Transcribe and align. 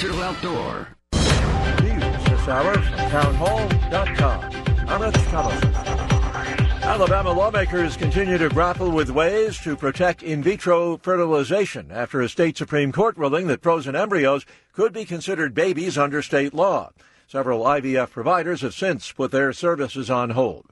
Outdoor. 0.00 0.86
News 1.82 2.24
this 2.24 2.46
hour 2.46 2.74
townhall.com. 3.10 4.88
I'm 4.88 5.02
Rich 5.02 5.14
Thomas. 5.24 5.64
Alabama 6.84 7.32
lawmakers 7.32 7.96
continue 7.96 8.38
to 8.38 8.48
grapple 8.48 8.92
with 8.92 9.10
ways 9.10 9.58
to 9.58 9.76
protect 9.76 10.22
in 10.22 10.40
vitro 10.40 10.98
fertilization 10.98 11.90
after 11.90 12.20
a 12.20 12.28
state 12.28 12.56
Supreme 12.56 12.92
Court 12.92 13.16
ruling 13.16 13.48
that 13.48 13.60
frozen 13.60 13.96
embryos 13.96 14.46
could 14.72 14.92
be 14.92 15.04
considered 15.04 15.52
babies 15.52 15.98
under 15.98 16.22
state 16.22 16.54
law. 16.54 16.92
Several 17.26 17.64
IVF 17.64 18.10
providers 18.10 18.60
have 18.60 18.74
since 18.74 19.10
put 19.10 19.32
their 19.32 19.52
services 19.52 20.08
on 20.08 20.30
hold. 20.30 20.66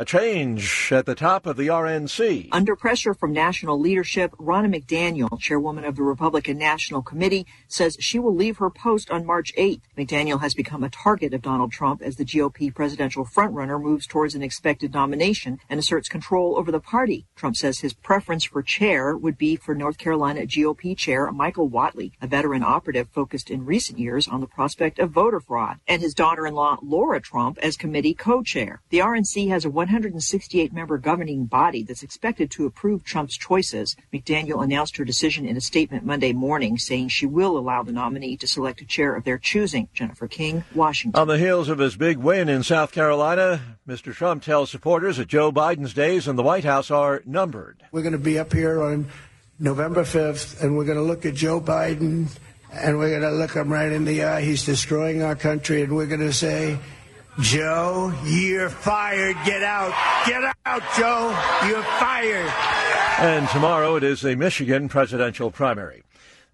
A 0.00 0.04
change 0.06 0.88
at 0.92 1.04
the 1.04 1.14
top 1.14 1.44
of 1.44 1.58
the 1.58 1.66
RNC. 1.66 2.48
Under 2.52 2.74
pressure 2.74 3.12
from 3.12 3.34
national 3.34 3.78
leadership, 3.78 4.30
Ronna 4.38 4.74
McDaniel, 4.74 5.38
chairwoman 5.38 5.84
of 5.84 5.96
the 5.96 6.02
Republican 6.02 6.56
National 6.56 7.02
Committee, 7.02 7.46
says 7.68 7.98
she 8.00 8.18
will 8.18 8.34
leave 8.34 8.56
her 8.56 8.70
post 8.70 9.10
on 9.10 9.26
March 9.26 9.52
8th. 9.58 9.82
McDaniel 9.98 10.40
has 10.40 10.54
become 10.54 10.82
a 10.82 10.88
target 10.88 11.34
of 11.34 11.42
Donald 11.42 11.70
Trump 11.70 12.00
as 12.00 12.16
the 12.16 12.24
GOP 12.24 12.74
presidential 12.74 13.26
frontrunner 13.26 13.78
moves 13.78 14.06
towards 14.06 14.34
an 14.34 14.42
expected 14.42 14.94
nomination 14.94 15.58
and 15.68 15.78
asserts 15.78 16.08
control 16.08 16.58
over 16.58 16.72
the 16.72 16.80
party. 16.80 17.26
Trump 17.36 17.54
says 17.54 17.80
his 17.80 17.92
preference 17.92 18.44
for 18.44 18.62
chair 18.62 19.14
would 19.14 19.36
be 19.36 19.54
for 19.54 19.74
North 19.74 19.98
Carolina 19.98 20.46
GOP 20.46 20.96
chair 20.96 21.30
Michael 21.30 21.68
Whatley, 21.68 22.12
a 22.22 22.26
veteran 22.26 22.62
operative 22.62 23.10
focused 23.10 23.50
in 23.50 23.66
recent 23.66 23.98
years 23.98 24.26
on 24.26 24.40
the 24.40 24.46
prospect 24.46 24.98
of 24.98 25.10
voter 25.10 25.40
fraud, 25.40 25.76
and 25.86 26.00
his 26.00 26.14
daughter-in-law 26.14 26.78
Laura 26.82 27.20
Trump 27.20 27.58
as 27.58 27.76
committee 27.76 28.14
co-chair. 28.14 28.80
The 28.88 29.00
RNC 29.00 29.50
has 29.50 29.66
a 29.66 29.89
168 29.90 30.72
member 30.72 30.98
governing 30.98 31.46
body 31.46 31.82
that's 31.82 32.02
expected 32.04 32.50
to 32.52 32.64
approve 32.64 33.02
Trump's 33.02 33.36
choices. 33.36 33.96
McDaniel 34.12 34.62
announced 34.62 34.96
her 34.96 35.04
decision 35.04 35.46
in 35.46 35.56
a 35.56 35.60
statement 35.60 36.04
Monday 36.04 36.32
morning, 36.32 36.78
saying 36.78 37.08
she 37.08 37.26
will 37.26 37.58
allow 37.58 37.82
the 37.82 37.92
nominee 37.92 38.36
to 38.36 38.46
select 38.46 38.80
a 38.80 38.86
chair 38.86 39.16
of 39.16 39.24
their 39.24 39.38
choosing. 39.38 39.88
Jennifer 39.92 40.28
King, 40.28 40.64
Washington. 40.74 41.20
On 41.20 41.26
the 41.26 41.38
heels 41.38 41.68
of 41.68 41.78
his 41.78 41.96
big 41.96 42.18
win 42.18 42.48
in 42.48 42.62
South 42.62 42.92
Carolina, 42.92 43.60
Mr. 43.86 44.14
Trump 44.14 44.44
tells 44.44 44.70
supporters 44.70 45.16
that 45.16 45.26
Joe 45.26 45.50
Biden's 45.50 45.92
days 45.92 46.28
in 46.28 46.36
the 46.36 46.42
White 46.42 46.64
House 46.64 46.90
are 46.90 47.22
numbered. 47.26 47.82
We're 47.90 48.02
going 48.02 48.12
to 48.12 48.18
be 48.18 48.38
up 48.38 48.52
here 48.52 48.80
on 48.80 49.08
November 49.58 50.04
5th, 50.04 50.62
and 50.62 50.76
we're 50.76 50.84
going 50.84 50.98
to 50.98 51.04
look 51.04 51.26
at 51.26 51.34
Joe 51.34 51.60
Biden, 51.60 52.28
and 52.72 52.98
we're 52.98 53.10
going 53.10 53.22
to 53.22 53.36
look 53.36 53.52
him 53.52 53.72
right 53.72 53.90
in 53.90 54.04
the 54.04 54.22
eye. 54.24 54.42
He's 54.42 54.64
destroying 54.64 55.22
our 55.22 55.34
country, 55.34 55.82
and 55.82 55.94
we're 55.94 56.06
going 56.06 56.20
to 56.20 56.32
say, 56.32 56.78
Joe, 57.38 58.12
you're 58.24 58.68
fired. 58.68 59.36
Get 59.44 59.62
out. 59.62 59.94
Get 60.26 60.42
out, 60.66 60.82
Joe. 60.96 61.28
You're 61.68 61.82
fired. 61.82 62.50
And 63.20 63.48
tomorrow 63.48 63.96
it 63.96 64.02
is 64.02 64.20
the 64.20 64.34
Michigan 64.34 64.88
presidential 64.88 65.50
primary. 65.50 66.02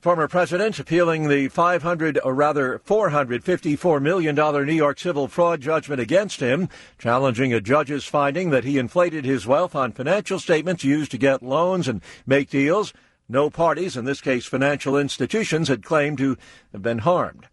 Former 0.01 0.29
president 0.29 0.79
appealing 0.79 1.29
the 1.29 1.49
500 1.49 2.21
or 2.23 2.35
rather 2.35 2.79
454 2.85 3.99
million 4.01 4.35
dollar 4.35 4.65
New 4.65 4.75
York 4.75 5.01
civil 5.01 5.27
fraud 5.27 5.61
judgment 5.61 6.01
against 6.01 6.41
him, 6.41 6.69
challenging 6.99 7.53
a 7.53 7.61
judge's 7.61 8.05
finding 8.05 8.51
that 8.51 8.65
he 8.65 8.79
inflated 8.79 9.25
his 9.25 9.47
wealth 9.47 9.75
on 9.75 9.93
financial 9.93 10.39
statements 10.39 10.85
used 10.85 11.11
to 11.11 11.19
get 11.19 11.43
loans 11.43 11.89
and 11.89 12.03
make 12.27 12.51
deals. 12.51 12.93
No 13.29 13.51
parties, 13.51 13.97
in 13.97 14.05
this 14.05 14.21
case 14.21 14.45
financial 14.45 14.97
institutions, 14.97 15.69
had 15.69 15.83
claimed 15.83 16.19
to 16.19 16.37
have 16.73 16.83
been 16.83 16.99
harmed. 16.99 17.49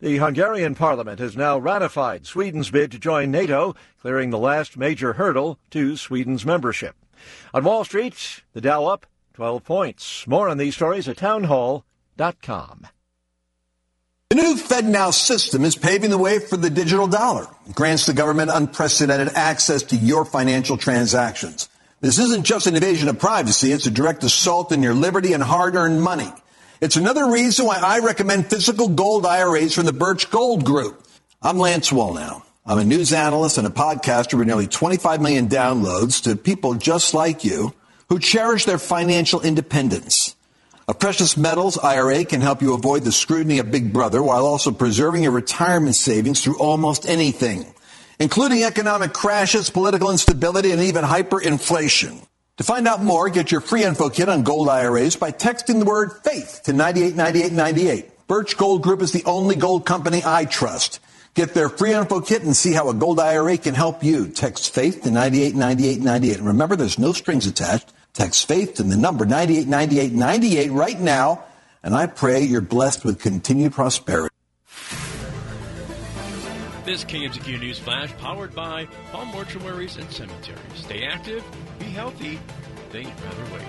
The 0.00 0.18
Hungarian 0.18 0.76
parliament 0.76 1.18
has 1.18 1.36
now 1.36 1.58
ratified 1.58 2.24
Sweden's 2.24 2.70
bid 2.70 2.92
to 2.92 3.00
join 3.00 3.32
NATO, 3.32 3.74
clearing 4.00 4.30
the 4.30 4.38
last 4.38 4.76
major 4.76 5.14
hurdle 5.14 5.58
to 5.70 5.96
Sweden's 5.96 6.46
membership. 6.46 6.94
On 7.52 7.64
Wall 7.64 7.84
Street, 7.84 8.44
the 8.52 8.60
Dow 8.60 8.86
up 8.86 9.06
12 9.34 9.64
points. 9.64 10.24
More 10.28 10.48
on 10.48 10.56
these 10.56 10.76
stories 10.76 11.08
at 11.08 11.16
townhall.com. 11.16 12.86
The 14.30 14.36
new 14.36 14.54
FedNow 14.54 15.12
system 15.12 15.64
is 15.64 15.74
paving 15.74 16.10
the 16.10 16.18
way 16.18 16.38
for 16.38 16.56
the 16.56 16.70
digital 16.70 17.08
dollar. 17.08 17.48
It 17.68 17.74
grants 17.74 18.06
the 18.06 18.12
government 18.12 18.52
unprecedented 18.54 19.34
access 19.34 19.82
to 19.84 19.96
your 19.96 20.24
financial 20.24 20.76
transactions. 20.76 21.68
This 22.00 22.20
isn't 22.20 22.44
just 22.44 22.68
an 22.68 22.76
invasion 22.76 23.08
of 23.08 23.18
privacy, 23.18 23.72
it's 23.72 23.86
a 23.86 23.90
direct 23.90 24.22
assault 24.22 24.70
on 24.70 24.80
your 24.80 24.94
liberty 24.94 25.32
and 25.32 25.42
hard 25.42 25.74
earned 25.74 26.00
money. 26.00 26.32
It's 26.80 26.94
another 26.94 27.28
reason 27.28 27.66
why 27.66 27.80
I 27.82 27.98
recommend 27.98 28.46
physical 28.46 28.88
gold 28.88 29.26
IRAs 29.26 29.74
from 29.74 29.86
the 29.86 29.92
Birch 29.92 30.30
Gold 30.30 30.64
Group. 30.64 31.04
I'm 31.42 31.58
Lance 31.58 31.90
Wallnau. 31.90 32.42
I'm 32.64 32.78
a 32.78 32.84
news 32.84 33.12
analyst 33.12 33.58
and 33.58 33.66
a 33.66 33.70
podcaster 33.70 34.38
with 34.38 34.46
nearly 34.46 34.68
25 34.68 35.20
million 35.20 35.48
downloads 35.48 36.22
to 36.22 36.36
people 36.36 36.74
just 36.74 37.14
like 37.14 37.42
you 37.44 37.74
who 38.08 38.20
cherish 38.20 38.64
their 38.64 38.78
financial 38.78 39.40
independence. 39.40 40.36
A 40.86 40.94
precious 40.94 41.36
metals 41.36 41.78
IRA 41.78 42.24
can 42.24 42.42
help 42.42 42.62
you 42.62 42.74
avoid 42.74 43.02
the 43.02 43.10
scrutiny 43.10 43.58
of 43.58 43.72
Big 43.72 43.92
Brother 43.92 44.22
while 44.22 44.46
also 44.46 44.70
preserving 44.70 45.24
your 45.24 45.32
retirement 45.32 45.96
savings 45.96 46.44
through 46.44 46.60
almost 46.60 47.08
anything, 47.08 47.74
including 48.20 48.62
economic 48.62 49.12
crashes, 49.12 49.68
political 49.68 50.12
instability, 50.12 50.70
and 50.70 50.80
even 50.82 51.04
hyperinflation. 51.04 52.24
To 52.58 52.64
find 52.64 52.88
out 52.88 53.04
more, 53.04 53.28
get 53.28 53.52
your 53.52 53.60
free 53.60 53.84
info 53.84 54.08
kit 54.08 54.28
on 54.28 54.42
gold 54.42 54.68
IRAs 54.68 55.14
by 55.14 55.30
texting 55.30 55.78
the 55.78 55.84
word 55.84 56.10
faith 56.24 56.62
to 56.64 56.72
989898. 56.72 58.26
Birch 58.26 58.56
Gold 58.56 58.82
Group 58.82 59.00
is 59.00 59.12
the 59.12 59.24
only 59.26 59.54
gold 59.54 59.86
company 59.86 60.22
I 60.26 60.44
trust. 60.44 60.98
Get 61.34 61.54
their 61.54 61.68
free 61.68 61.94
info 61.94 62.20
kit 62.20 62.42
and 62.42 62.56
see 62.56 62.72
how 62.72 62.88
a 62.88 62.94
gold 62.94 63.20
IRA 63.20 63.58
can 63.58 63.74
help 63.74 64.02
you. 64.02 64.26
Text 64.26 64.74
faith 64.74 65.04
to 65.04 65.10
989898. 65.12 66.38
And 66.38 66.46
remember, 66.48 66.74
there's 66.74 66.98
no 66.98 67.12
strings 67.12 67.46
attached. 67.46 67.92
Text 68.12 68.48
faith 68.48 68.74
to 68.74 68.82
the 68.82 68.96
number 68.96 69.24
989898 69.24 70.72
right 70.72 70.98
now. 70.98 71.44
And 71.84 71.94
I 71.94 72.06
pray 72.06 72.42
you're 72.42 72.60
blessed 72.60 73.04
with 73.04 73.20
continued 73.20 73.72
prosperity. 73.72 74.27
This 76.88 77.04
KMZQ 77.04 77.60
News 77.60 77.78
Flash 77.78 78.16
powered 78.16 78.54
by 78.54 78.86
Palm 79.12 79.28
Mortuaries 79.28 79.98
and 79.98 80.10
Cemeteries. 80.10 80.58
Stay 80.74 81.04
active, 81.04 81.44
be 81.78 81.84
healthy, 81.84 82.40
they'd 82.90 83.04
rather 83.04 83.52
wait. 83.52 83.66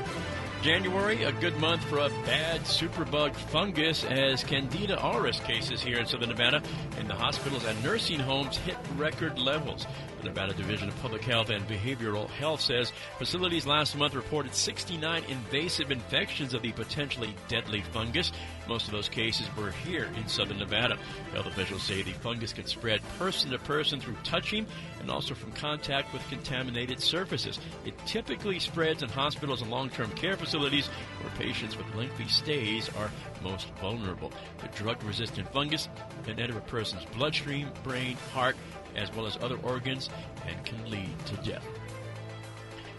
January, 0.61 1.23
a 1.23 1.33
good 1.33 1.57
month 1.57 1.83
for 1.83 1.97
a 1.97 2.07
bad 2.25 2.61
superbug 2.61 3.35
fungus 3.35 4.05
as 4.05 4.41
Candida 4.45 4.95
auris 4.95 5.43
cases 5.43 5.81
here 5.81 5.97
in 5.97 6.05
southern 6.05 6.29
Nevada 6.29 6.63
in 6.97 7.09
the 7.09 7.13
hospitals 7.13 7.65
and 7.65 7.83
nursing 7.83 8.21
homes 8.21 8.55
hit 8.55 8.77
record 8.95 9.37
levels. 9.37 9.85
The 10.21 10.25
Nevada 10.25 10.53
Division 10.53 10.89
of 10.89 11.01
Public 11.01 11.23
Health 11.23 11.49
and 11.49 11.65
Behavioral 11.65 12.29
Health 12.29 12.59
says 12.59 12.91
facilities 13.17 13.65
last 13.65 13.95
month 13.95 14.15
reported 14.15 14.53
69 14.53 15.23
invasive 15.29 15.91
infections 15.91 16.53
of 16.53 16.61
the 16.61 16.73
potentially 16.73 17.33
deadly 17.47 17.81
fungus. 17.81 18.33
Most 18.67 18.87
of 18.87 18.91
those 18.91 19.07
cases 19.07 19.47
were 19.55 19.71
here 19.71 20.09
in 20.17 20.27
southern 20.27 20.59
Nevada. 20.59 20.97
Health 21.31 21.45
officials 21.45 21.83
say 21.83 22.01
the 22.01 22.11
fungus 22.11 22.51
can 22.51 22.65
spread 22.65 23.01
person 23.17 23.51
to 23.51 23.59
person 23.59 24.01
through 24.01 24.17
touching 24.25 24.65
and 24.99 25.09
also 25.09 25.33
from 25.33 25.53
contact 25.53 26.11
with 26.11 26.27
contaminated 26.27 26.99
surfaces. 26.99 27.57
It 27.85 27.97
typically 28.05 28.59
spreads 28.59 29.03
in 29.03 29.09
hospitals 29.09 29.61
and 29.61 29.71
long-term 29.71 30.11
care 30.11 30.35
facilities 30.35 30.87
where 31.21 31.31
patients 31.37 31.77
with 31.77 31.95
lengthy 31.95 32.27
stays 32.27 32.89
are 32.97 33.09
most 33.41 33.69
vulnerable. 33.81 34.31
The 34.59 34.67
drug-resistant 34.69 35.51
fungus 35.51 35.89
can 36.23 36.39
enter 36.39 36.57
a 36.57 36.61
person's 36.61 37.05
bloodstream, 37.05 37.69
brain, 37.83 38.17
heart, 38.33 38.55
as 38.95 39.13
well 39.13 39.25
as 39.25 39.37
other 39.41 39.57
organs 39.63 40.09
and 40.47 40.63
can 40.65 40.89
lead 40.89 41.09
to 41.27 41.35
death. 41.37 41.65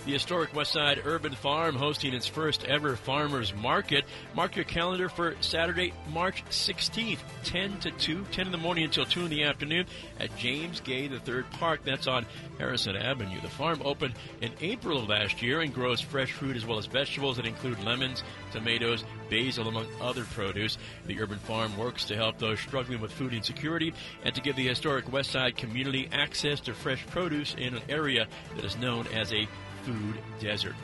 The 0.07 0.13
historic 0.13 0.53
Westside 0.53 1.05
Urban 1.05 1.35
Farm 1.35 1.77
hosting 1.77 2.15
its 2.15 2.27
first 2.27 2.65
ever 2.65 2.97
farmers 2.97 3.53
market. 3.55 4.07
Mark 4.35 4.57
your 4.57 4.65
calendar 4.65 5.11
for 5.11 5.37
Saturday, 5.43 5.93
March 6.11 6.43
16th, 6.47 7.19
10 7.45 7.79
to 7.81 7.91
2, 7.91 8.25
10 8.33 8.47
in 8.47 8.51
the 8.51 8.59
morning 8.59 8.85
until 8.85 9.05
2 9.05 9.21
in 9.21 9.31
the 9.31 9.45
afternoon 9.45 9.85
at 10.19 10.35
James 10.39 10.81
Gay 10.81 11.05
III 11.05 11.45
Park. 11.53 11.83
That's 11.85 12.07
on 12.07 12.25
Harrison 12.57 12.97
Avenue. 12.97 13.43
The 13.43 13.51
farm 13.51 13.83
opened 13.85 14.15
in 14.41 14.53
April 14.63 14.99
of 14.99 15.09
last 15.11 15.43
year 15.43 15.61
and 15.61 15.73
grows 15.73 16.01
fresh 16.01 16.33
fruit 16.33 16.57
as 16.57 16.65
well 16.65 16.79
as 16.79 16.87
vegetables 16.87 17.37
that 17.37 17.45
include 17.45 17.85
lemons, 17.85 18.25
tomatoes, 18.53 19.05
basil, 19.29 19.69
among 19.69 19.87
other 20.01 20.25
produce. 20.25 20.79
The 21.07 21.21
urban 21.21 21.39
farm 21.39 21.77
works 21.77 22.07
to 22.07 22.17
help 22.17 22.39
those 22.39 22.59
struggling 22.59 23.03
with 23.03 23.13
food 23.13 23.35
insecurity 23.35 23.93
and 24.25 24.35
to 24.35 24.41
give 24.41 24.57
the 24.57 24.67
historic 24.67 25.05
Westside 25.07 25.57
community 25.57 26.09
access 26.11 26.59
to 26.61 26.73
fresh 26.73 27.07
produce 27.09 27.55
in 27.59 27.75
an 27.75 27.83
area 27.91 28.27
that 28.57 28.65
is 28.65 28.79
known 28.79 29.07
as 29.09 29.31
a 29.35 29.47
food 29.91 30.19
desert. 30.39 30.75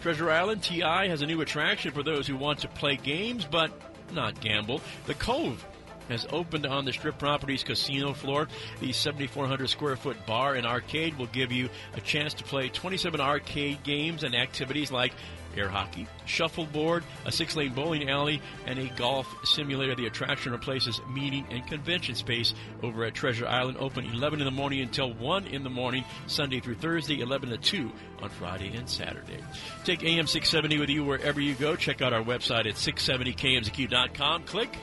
Treasure 0.00 0.30
Island 0.30 0.62
TI 0.62 0.80
has 0.80 1.22
a 1.22 1.26
new 1.26 1.40
attraction 1.40 1.90
for 1.90 2.02
those 2.02 2.26
who 2.26 2.36
want 2.36 2.60
to 2.60 2.68
play 2.68 2.96
games 2.96 3.44
but 3.44 3.72
not 4.12 4.40
gamble. 4.40 4.80
The 5.06 5.14
Cove 5.14 5.64
has 6.08 6.26
opened 6.30 6.64
on 6.64 6.84
the 6.84 6.92
Strip 6.92 7.18
Properties 7.18 7.64
casino 7.64 8.14
floor. 8.14 8.48
The 8.80 8.92
7,400 8.92 9.68
square 9.68 9.96
foot 9.96 10.24
bar 10.24 10.54
and 10.54 10.66
arcade 10.66 11.18
will 11.18 11.26
give 11.26 11.52
you 11.52 11.68
a 11.94 12.00
chance 12.00 12.32
to 12.34 12.44
play 12.44 12.68
27 12.68 13.20
arcade 13.20 13.82
games 13.82 14.22
and 14.22 14.34
activities 14.34 14.92
like 14.92 15.12
air 15.58 15.68
hockey, 15.68 16.06
shuffleboard, 16.24 17.04
a 17.26 17.32
six 17.32 17.56
lane 17.56 17.74
bowling 17.74 18.08
alley, 18.08 18.40
and 18.66 18.78
a 18.78 18.88
golf 18.96 19.26
simulator. 19.44 19.94
The 19.94 20.06
attraction 20.06 20.52
replaces 20.52 21.00
meeting 21.10 21.46
and 21.50 21.66
convention 21.66 22.14
space 22.14 22.54
over 22.82 23.04
at 23.04 23.14
Treasure 23.14 23.46
Island, 23.46 23.78
open 23.78 24.04
11 24.04 24.40
in 24.40 24.44
the 24.44 24.50
morning 24.50 24.80
until 24.80 25.12
1 25.12 25.46
in 25.46 25.64
the 25.64 25.70
morning, 25.70 26.04
Sunday 26.26 26.60
through 26.60 26.76
Thursday, 26.76 27.20
11 27.20 27.50
to 27.50 27.58
2 27.58 27.92
on 28.22 28.28
Friday 28.30 28.74
and 28.76 28.88
Saturday. 28.88 29.38
Take 29.84 30.02
AM 30.02 30.26
670 30.26 30.78
with 30.78 30.90
you 30.90 31.04
wherever 31.04 31.40
you 31.40 31.54
go. 31.54 31.76
Check 31.76 32.02
out 32.02 32.12
our 32.12 32.22
website 32.22 32.66
at 32.66 32.74
670kmzq.com. 32.74 34.44
Click 34.44 34.76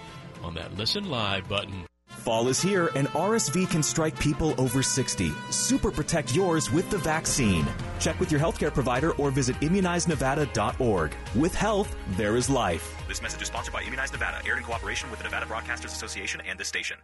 on 0.44 0.56
that 0.56 0.76
Listen 0.76 1.10
Live 1.10 1.48
button. 1.48 1.86
Fall 2.26 2.48
is 2.48 2.60
here 2.60 2.90
and 2.96 3.08
RSV 3.10 3.70
can 3.70 3.84
strike 3.84 4.20
people 4.20 4.60
over 4.60 4.82
60. 4.82 5.32
Super 5.52 5.92
protect 5.92 6.36
yours 6.36 6.72
with 6.72 6.90
the 6.90 6.98
vaccine. 6.98 7.68
Check 8.00 8.20
with 8.20 8.32
your 8.32 8.42
healthcare 8.42 8.74
provider 8.74 9.12
or 9.14 9.30
visit 9.30 9.56
immunizenevada.org. 9.58 11.16
With 11.36 11.54
health, 11.54 11.96
there 12.18 12.36
is 12.36 12.50
life. 12.50 12.96
This 13.08 13.22
message 13.22 13.44
is 13.44 13.48
sponsored 13.50 13.76
by 13.76 13.84
Immunize 13.84 14.12
Nevada, 14.12 14.42
aired 14.44 14.58
in 14.58 14.64
cooperation 14.64 15.12
with 15.12 15.20
the 15.20 15.26
Nevada 15.26 15.46
Broadcasters 15.46 15.94
Association 15.94 16.42
and 16.48 16.58
this 16.58 16.68
station. 16.68 16.98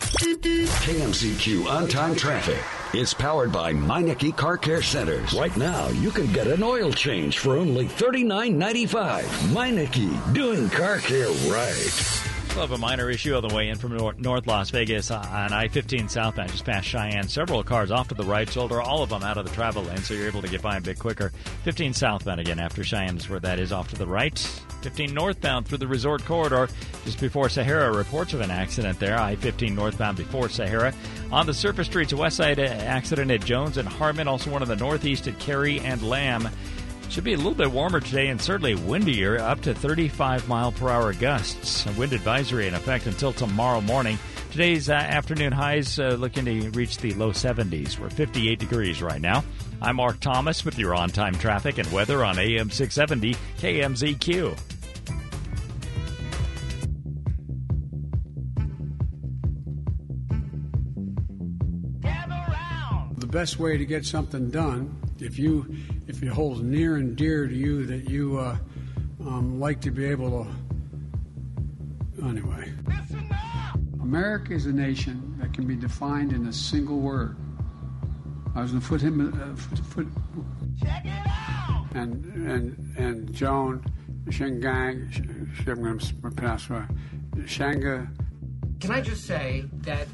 KMZQ 0.00 1.66
on 1.70 1.86
time 1.86 2.16
traffic 2.16 2.58
is 2.94 3.14
powered 3.14 3.52
by 3.52 3.72
Meineke 3.72 4.36
Car 4.36 4.56
Care 4.56 4.82
Centers. 4.82 5.34
Right 5.34 5.56
now, 5.56 5.86
you 5.88 6.10
can 6.10 6.26
get 6.32 6.48
an 6.48 6.64
oil 6.64 6.90
change 6.90 7.38
for 7.38 7.56
only 7.56 7.86
$39.95. 7.86 9.22
Meineke, 9.52 10.34
doing 10.34 10.68
car 10.70 10.98
care 10.98 11.28
right. 11.48 12.29
We'll 12.60 12.68
have 12.68 12.78
a 12.78 12.82
minor 12.82 13.08
issue 13.08 13.34
on 13.34 13.48
the 13.48 13.54
way 13.54 13.70
in 13.70 13.78
from 13.78 13.96
North 14.18 14.46
Las 14.46 14.68
Vegas 14.68 15.10
uh, 15.10 15.16
on 15.16 15.54
I 15.54 15.68
15 15.68 16.10
southbound, 16.10 16.50
just 16.50 16.66
past 16.66 16.86
Cheyenne. 16.86 17.26
Several 17.26 17.64
cars 17.64 17.90
off 17.90 18.08
to 18.08 18.14
the 18.14 18.22
right 18.22 18.46
shoulder, 18.46 18.82
all 18.82 19.02
of 19.02 19.08
them 19.08 19.22
out 19.22 19.38
of 19.38 19.46
the 19.46 19.50
travel 19.52 19.82
lane, 19.82 19.96
so 19.96 20.12
you're 20.12 20.26
able 20.26 20.42
to 20.42 20.48
get 20.48 20.60
by 20.60 20.76
a 20.76 20.80
bit 20.82 20.98
quicker. 20.98 21.32
15 21.64 21.94
southbound 21.94 22.38
again 22.38 22.60
after 22.60 22.84
Cheyenne 22.84 23.16
is 23.16 23.30
where 23.30 23.40
that 23.40 23.58
is 23.58 23.72
off 23.72 23.88
to 23.88 23.96
the 23.96 24.06
right. 24.06 24.38
15 24.82 25.14
northbound 25.14 25.66
through 25.66 25.78
the 25.78 25.88
resort 25.88 26.22
corridor 26.26 26.68
just 27.06 27.18
before 27.18 27.48
Sahara. 27.48 27.96
Reports 27.96 28.34
of 28.34 28.42
an 28.42 28.50
accident 28.50 29.00
there. 29.00 29.18
I 29.18 29.36
15 29.36 29.74
northbound 29.74 30.18
before 30.18 30.50
Sahara. 30.50 30.92
On 31.32 31.46
the 31.46 31.54
surface 31.54 31.86
streets, 31.86 32.12
west 32.12 32.36
side 32.36 32.60
uh, 32.60 32.64
accident 32.64 33.30
at 33.30 33.42
Jones 33.42 33.78
and 33.78 33.88
Harmon, 33.88 34.28
also 34.28 34.50
one 34.50 34.60
of 34.60 34.68
the 34.68 34.76
northeast 34.76 35.26
at 35.26 35.38
Carey 35.38 35.80
and 35.80 36.02
Lamb. 36.02 36.46
Should 37.10 37.24
be 37.24 37.32
a 37.32 37.36
little 37.36 37.54
bit 37.54 37.72
warmer 37.72 37.98
today 37.98 38.28
and 38.28 38.40
certainly 38.40 38.76
windier, 38.76 39.36
up 39.40 39.60
to 39.62 39.74
35 39.74 40.46
mile 40.46 40.70
per 40.70 40.88
hour 40.88 41.12
gusts. 41.12 41.84
A 41.86 41.92
wind 41.98 42.12
advisory 42.12 42.68
in 42.68 42.74
effect 42.74 43.08
until 43.08 43.32
tomorrow 43.32 43.80
morning. 43.80 44.16
Today's 44.52 44.88
uh, 44.88 44.92
afternoon 44.92 45.50
highs 45.50 45.98
uh, 45.98 46.16
looking 46.20 46.44
to 46.44 46.70
reach 46.70 46.98
the 46.98 47.12
low 47.14 47.32
70s. 47.32 47.98
We're 47.98 48.10
58 48.10 48.60
degrees 48.60 49.02
right 49.02 49.20
now. 49.20 49.42
I'm 49.82 49.96
Mark 49.96 50.20
Thomas 50.20 50.64
with 50.64 50.78
your 50.78 50.94
on 50.94 51.08
time 51.08 51.34
traffic 51.34 51.78
and 51.78 51.90
weather 51.90 52.24
on 52.24 52.38
AM 52.38 52.70
670 52.70 53.34
KMZQ. 53.58 54.79
Best 63.30 63.58
way 63.58 63.76
to 63.76 63.84
get 63.84 64.04
something 64.04 64.50
done 64.50 65.00
if 65.20 65.38
you 65.38 65.76
if 66.08 66.22
it 66.22 66.28
holds 66.28 66.60
near 66.62 66.96
and 66.96 67.16
dear 67.16 67.46
to 67.46 67.54
you 67.54 67.86
that 67.86 68.08
you 68.08 68.38
uh, 68.38 68.56
um, 69.20 69.60
like 69.60 69.80
to 69.80 69.90
be 69.90 70.04
able 70.04 70.44
to 70.44 72.26
anyway. 72.26 72.72
America 74.02 74.52
is 74.52 74.66
a 74.66 74.72
nation 74.72 75.36
that 75.40 75.52
can 75.52 75.66
be 75.66 75.76
defined 75.76 76.32
in 76.32 76.46
a 76.46 76.52
single 76.52 76.98
word. 76.98 77.36
I 78.54 78.62
was 78.62 78.72
going 78.72 78.82
to 78.82 78.88
put 78.88 79.00
him 79.00 79.20
uh, 79.20 79.54
foot, 79.56 79.78
foot 79.78 80.08
Check 80.82 81.04
it 81.04 81.12
out! 81.26 81.86
and 81.94 82.24
and 82.48 82.96
and 82.96 83.32
joan 83.32 83.84
shangang 84.26 85.10
i'm 85.68 85.82
going 85.82 85.98
to 85.98 86.14
pronounce 86.14 86.70
right 86.70 86.88
shanga. 87.38 88.08
Can 88.80 88.90
i 88.90 89.00
just 89.00 89.24
say 89.24 89.64
that 89.82 90.08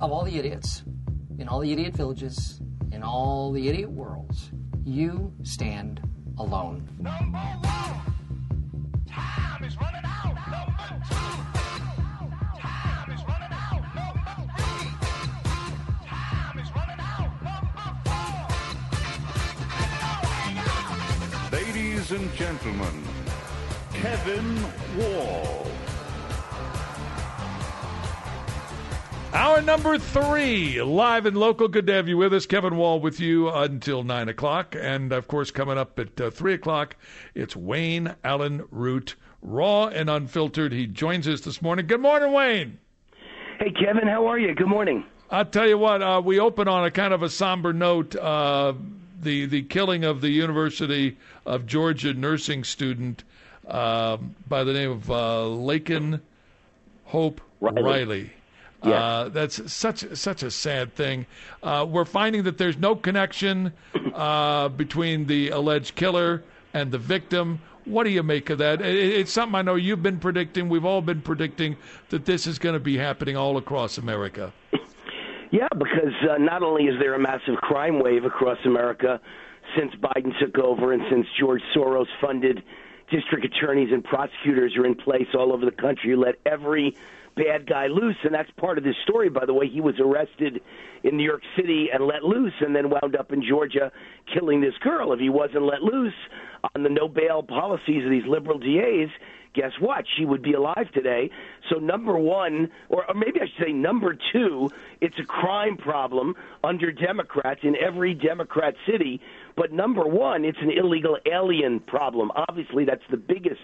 of 0.00 0.12
all 0.12 0.24
the 0.24 0.38
idiots 0.38 0.82
in 1.38 1.48
all 1.48 1.60
the 1.60 1.72
idiot 1.72 1.96
villages 1.96 2.60
in 2.92 3.02
all 3.02 3.52
the 3.52 3.68
idiot 3.68 3.90
worlds, 3.90 4.50
you 4.84 5.32
stand 5.42 6.00
alone. 6.38 6.88
Number 6.98 7.38
one, 7.38 8.00
time 9.08 9.64
is 9.64 9.76
running 9.76 10.02
out. 10.04 10.34
Number 10.50 11.04
two, 11.08 11.14
time 12.60 13.10
is 13.12 13.22
running 13.24 13.52
out. 13.52 13.82
Number 13.94 14.34
three, 14.56 14.90
time 16.06 16.58
is 16.58 16.70
running 16.74 17.00
out. 17.00 17.30
Number 17.42 17.86
four. 18.04 18.48
Ladies 21.52 22.10
and 22.12 22.32
gentlemen, 22.34 23.04
Kevin 23.92 24.62
Wall. 24.96 25.77
Hour 29.38 29.62
number 29.62 29.98
three, 29.98 30.82
live 30.82 31.24
and 31.24 31.36
local. 31.36 31.68
Good 31.68 31.86
to 31.86 31.92
have 31.92 32.08
you 32.08 32.16
with 32.16 32.34
us. 32.34 32.44
Kevin 32.44 32.76
Wall 32.76 32.98
with 32.98 33.20
you 33.20 33.48
until 33.48 34.02
9 34.02 34.28
o'clock. 34.28 34.74
And 34.76 35.12
of 35.12 35.28
course, 35.28 35.52
coming 35.52 35.78
up 35.78 35.96
at 35.96 36.20
uh, 36.20 36.30
3 36.32 36.54
o'clock, 36.54 36.96
it's 37.36 37.54
Wayne 37.54 38.16
Allyn 38.24 38.64
Root, 38.72 39.14
raw 39.40 39.86
and 39.86 40.10
unfiltered. 40.10 40.72
He 40.72 40.88
joins 40.88 41.28
us 41.28 41.42
this 41.42 41.62
morning. 41.62 41.86
Good 41.86 42.00
morning, 42.00 42.32
Wayne. 42.32 42.80
Hey, 43.60 43.70
Kevin, 43.70 44.08
how 44.08 44.26
are 44.26 44.40
you? 44.40 44.56
Good 44.56 44.66
morning. 44.66 45.04
I'll 45.30 45.44
tell 45.44 45.68
you 45.68 45.78
what, 45.78 46.02
uh, 46.02 46.20
we 46.24 46.40
open 46.40 46.66
on 46.66 46.84
a 46.84 46.90
kind 46.90 47.14
of 47.14 47.22
a 47.22 47.28
somber 47.28 47.72
note. 47.72 48.16
Uh, 48.16 48.72
the, 49.22 49.46
the 49.46 49.62
killing 49.62 50.02
of 50.02 50.20
the 50.20 50.30
University 50.30 51.16
of 51.46 51.64
Georgia 51.64 52.12
nursing 52.12 52.64
student 52.64 53.22
uh, 53.68 54.16
by 54.48 54.64
the 54.64 54.72
name 54.72 54.90
of 54.90 55.08
uh, 55.08 55.14
Laken 55.14 56.22
Hope 57.04 57.40
Riley. 57.60 57.82
Riley. 57.84 58.32
Yeah. 58.84 58.90
Uh, 58.90 59.28
that's 59.28 59.72
such 59.72 60.04
such 60.16 60.42
a 60.42 60.50
sad 60.50 60.94
thing. 60.94 61.26
Uh, 61.62 61.84
we're 61.88 62.04
finding 62.04 62.44
that 62.44 62.58
there's 62.58 62.76
no 62.76 62.94
connection 62.94 63.72
uh, 64.14 64.68
between 64.68 65.26
the 65.26 65.50
alleged 65.50 65.96
killer 65.96 66.44
and 66.74 66.92
the 66.92 66.98
victim. 66.98 67.60
What 67.86 68.04
do 68.04 68.10
you 68.10 68.22
make 68.22 68.50
of 68.50 68.58
that? 68.58 68.80
It, 68.80 68.96
it's 68.96 69.32
something 69.32 69.56
I 69.56 69.62
know 69.62 69.74
you've 69.74 70.02
been 70.02 70.18
predicting. 70.18 70.68
We've 70.68 70.84
all 70.84 71.02
been 71.02 71.22
predicting 71.22 71.76
that 72.10 72.24
this 72.24 72.46
is 72.46 72.58
going 72.58 72.74
to 72.74 72.80
be 72.80 72.96
happening 72.96 73.36
all 73.36 73.56
across 73.56 73.98
America. 73.98 74.52
Yeah, 75.50 75.68
because 75.76 76.12
uh, 76.30 76.36
not 76.38 76.62
only 76.62 76.84
is 76.84 77.00
there 77.00 77.14
a 77.14 77.18
massive 77.18 77.56
crime 77.56 78.00
wave 78.02 78.24
across 78.24 78.58
America 78.66 79.20
since 79.76 79.92
Biden 79.94 80.38
took 80.38 80.58
over 80.58 80.92
and 80.92 81.02
since 81.10 81.26
George 81.38 81.62
Soros 81.74 82.06
funded 82.20 82.62
district 83.10 83.44
attorneys 83.44 83.90
and 83.90 84.04
prosecutors 84.04 84.76
are 84.76 84.84
in 84.84 84.94
place 84.94 85.28
all 85.34 85.52
over 85.52 85.64
the 85.64 85.72
country 85.72 86.10
who 86.10 86.16
let 86.16 86.34
every 86.44 86.94
bad 87.38 87.66
guy 87.66 87.86
loose, 87.86 88.16
and 88.24 88.34
that's 88.34 88.50
part 88.58 88.78
of 88.78 88.84
this 88.84 88.96
story. 89.04 89.28
By 89.28 89.46
the 89.46 89.54
way, 89.54 89.68
he 89.68 89.80
was 89.80 89.94
arrested 90.00 90.60
in 91.04 91.16
New 91.16 91.24
York 91.24 91.42
City 91.56 91.88
and 91.92 92.04
let 92.06 92.24
loose, 92.24 92.54
and 92.60 92.74
then 92.74 92.90
wound 92.90 93.16
up 93.16 93.32
in 93.32 93.42
Georgia 93.48 93.92
killing 94.34 94.60
this 94.60 94.74
girl. 94.82 95.12
If 95.12 95.20
he 95.20 95.28
wasn't 95.28 95.62
let 95.62 95.82
loose 95.82 96.14
on 96.74 96.82
the 96.82 96.88
no 96.88 97.08
bail 97.08 97.42
policies 97.42 98.04
of 98.04 98.10
these 98.10 98.26
liberal 98.26 98.58
DAs, 98.58 99.10
guess 99.54 99.72
what? 99.80 100.04
She 100.16 100.24
would 100.24 100.42
be 100.42 100.54
alive 100.54 100.90
today. 100.92 101.30
So, 101.70 101.78
number 101.78 102.18
one, 102.18 102.70
or, 102.88 103.08
or 103.08 103.14
maybe 103.14 103.40
I 103.40 103.46
should 103.46 103.66
say 103.66 103.72
number 103.72 104.16
two, 104.32 104.70
it's 105.00 105.18
a 105.20 105.24
crime 105.24 105.76
problem 105.76 106.34
under 106.64 106.90
Democrats 106.90 107.60
in 107.62 107.76
every 107.76 108.14
Democrat 108.14 108.74
city. 108.90 109.20
But 109.56 109.72
number 109.72 110.06
one, 110.06 110.44
it's 110.44 110.58
an 110.60 110.70
illegal 110.70 111.16
alien 111.30 111.80
problem. 111.80 112.30
Obviously, 112.34 112.84
that's 112.84 113.02
the 113.10 113.16
biggest 113.16 113.60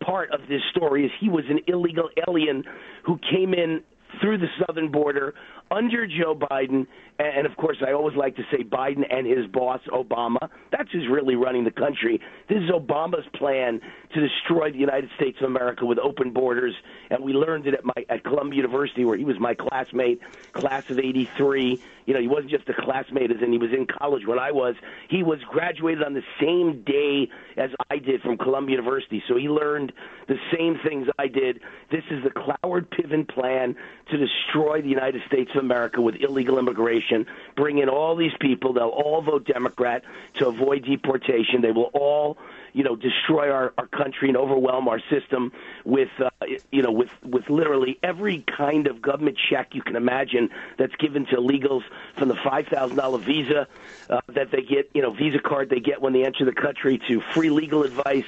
part 0.00 0.30
of 0.32 0.40
this 0.48 0.62
story 0.70 1.04
is 1.04 1.12
he 1.20 1.28
was 1.28 1.44
an 1.48 1.60
illegal 1.66 2.08
alien 2.26 2.64
who 3.04 3.18
came 3.30 3.54
in 3.54 3.82
through 4.20 4.38
the 4.38 4.48
southern 4.66 4.90
border 4.90 5.34
under 5.70 6.06
Joe 6.06 6.34
Biden, 6.34 6.86
and 7.20 7.46
of 7.46 7.56
course, 7.56 7.76
I 7.86 7.92
always 7.92 8.16
like 8.16 8.34
to 8.36 8.42
say 8.50 8.64
Biden 8.64 9.04
and 9.08 9.24
his 9.26 9.46
boss, 9.46 9.80
Obama. 9.92 10.48
That's 10.72 10.90
who's 10.90 11.06
really 11.08 11.36
running 11.36 11.62
the 11.62 11.70
country. 11.70 12.20
This 12.48 12.58
is 12.58 12.70
Obama's 12.70 13.26
plan 13.34 13.80
to 14.12 14.20
destroy 14.20 14.72
the 14.72 14.78
United 14.78 15.10
States 15.14 15.38
of 15.40 15.44
America 15.44 15.86
with 15.86 15.98
open 15.98 16.32
borders, 16.32 16.74
and 17.08 17.22
we 17.22 17.32
learned 17.32 17.68
it 17.68 17.74
at 17.74 17.84
my 17.84 18.04
at 18.08 18.24
Columbia 18.24 18.56
University, 18.56 19.04
where 19.04 19.16
he 19.16 19.24
was 19.24 19.38
my 19.38 19.54
classmate, 19.54 20.20
class 20.52 20.90
of 20.90 20.98
'83. 20.98 21.80
You 22.06 22.14
know, 22.14 22.20
he 22.20 22.28
wasn't 22.28 22.50
just 22.50 22.68
a 22.68 22.74
classmate, 22.74 23.30
as 23.30 23.42
in 23.42 23.52
he 23.52 23.58
was 23.58 23.72
in 23.72 23.86
college 23.86 24.26
when 24.26 24.38
I 24.38 24.52
was. 24.52 24.74
He 25.08 25.22
was 25.22 25.40
graduated 25.48 26.02
on 26.02 26.14
the 26.14 26.22
same 26.40 26.82
day 26.82 27.28
as 27.56 27.70
I 27.90 27.98
did 27.98 28.22
from 28.22 28.38
Columbia 28.38 28.76
University, 28.76 29.22
so 29.28 29.36
he 29.36 29.48
learned 29.48 29.92
the 30.28 30.38
same 30.56 30.78
things 30.84 31.08
I 31.18 31.28
did. 31.28 31.60
This 31.90 32.04
is 32.10 32.22
the 32.22 32.30
Cloward 32.30 32.88
Piven 32.90 33.28
plan 33.28 33.76
to 34.10 34.16
destroy 34.16 34.80
the 34.82 34.88
United 34.88 35.22
States 35.26 35.50
of 35.54 35.62
America 35.62 36.00
with 36.00 36.16
illegal 36.16 36.58
immigration. 36.58 37.26
Bring 37.56 37.78
in 37.78 37.88
all 37.88 38.16
these 38.16 38.32
people; 38.40 38.72
they'll 38.72 38.88
all 38.88 39.22
vote 39.22 39.46
Democrat 39.46 40.02
to 40.38 40.48
avoid 40.48 40.84
deportation. 40.84 41.62
They 41.62 41.72
will 41.72 41.90
all 41.94 42.38
you 42.72 42.84
know 42.84 42.96
destroy 42.96 43.50
our, 43.50 43.72
our 43.78 43.86
country 43.86 44.28
and 44.28 44.36
overwhelm 44.36 44.88
our 44.88 45.00
system 45.10 45.52
with 45.84 46.08
uh, 46.18 46.30
you 46.70 46.82
know 46.82 46.92
with 46.92 47.10
with 47.24 47.48
literally 47.48 47.98
every 48.02 48.44
kind 48.56 48.86
of 48.86 49.02
government 49.02 49.38
check 49.50 49.74
you 49.74 49.82
can 49.82 49.96
imagine 49.96 50.48
that's 50.78 50.94
given 50.96 51.26
to 51.26 51.36
illegals 51.36 51.82
from 52.18 52.28
the 52.28 52.36
five 52.44 52.66
thousand 52.72 52.96
dollar 52.96 53.18
visa 53.18 53.66
uh, 54.08 54.20
that 54.34 54.50
they 54.50 54.62
get 54.62 54.90
you 54.94 55.02
know 55.02 55.12
visa 55.12 55.38
card 55.44 55.70
they 55.70 55.80
get 55.80 56.00
when 56.00 56.12
they 56.12 56.24
enter 56.24 56.44
the 56.44 56.52
country 56.52 57.00
to 57.08 57.20
free 57.34 57.50
legal 57.50 57.82
advice 57.82 58.24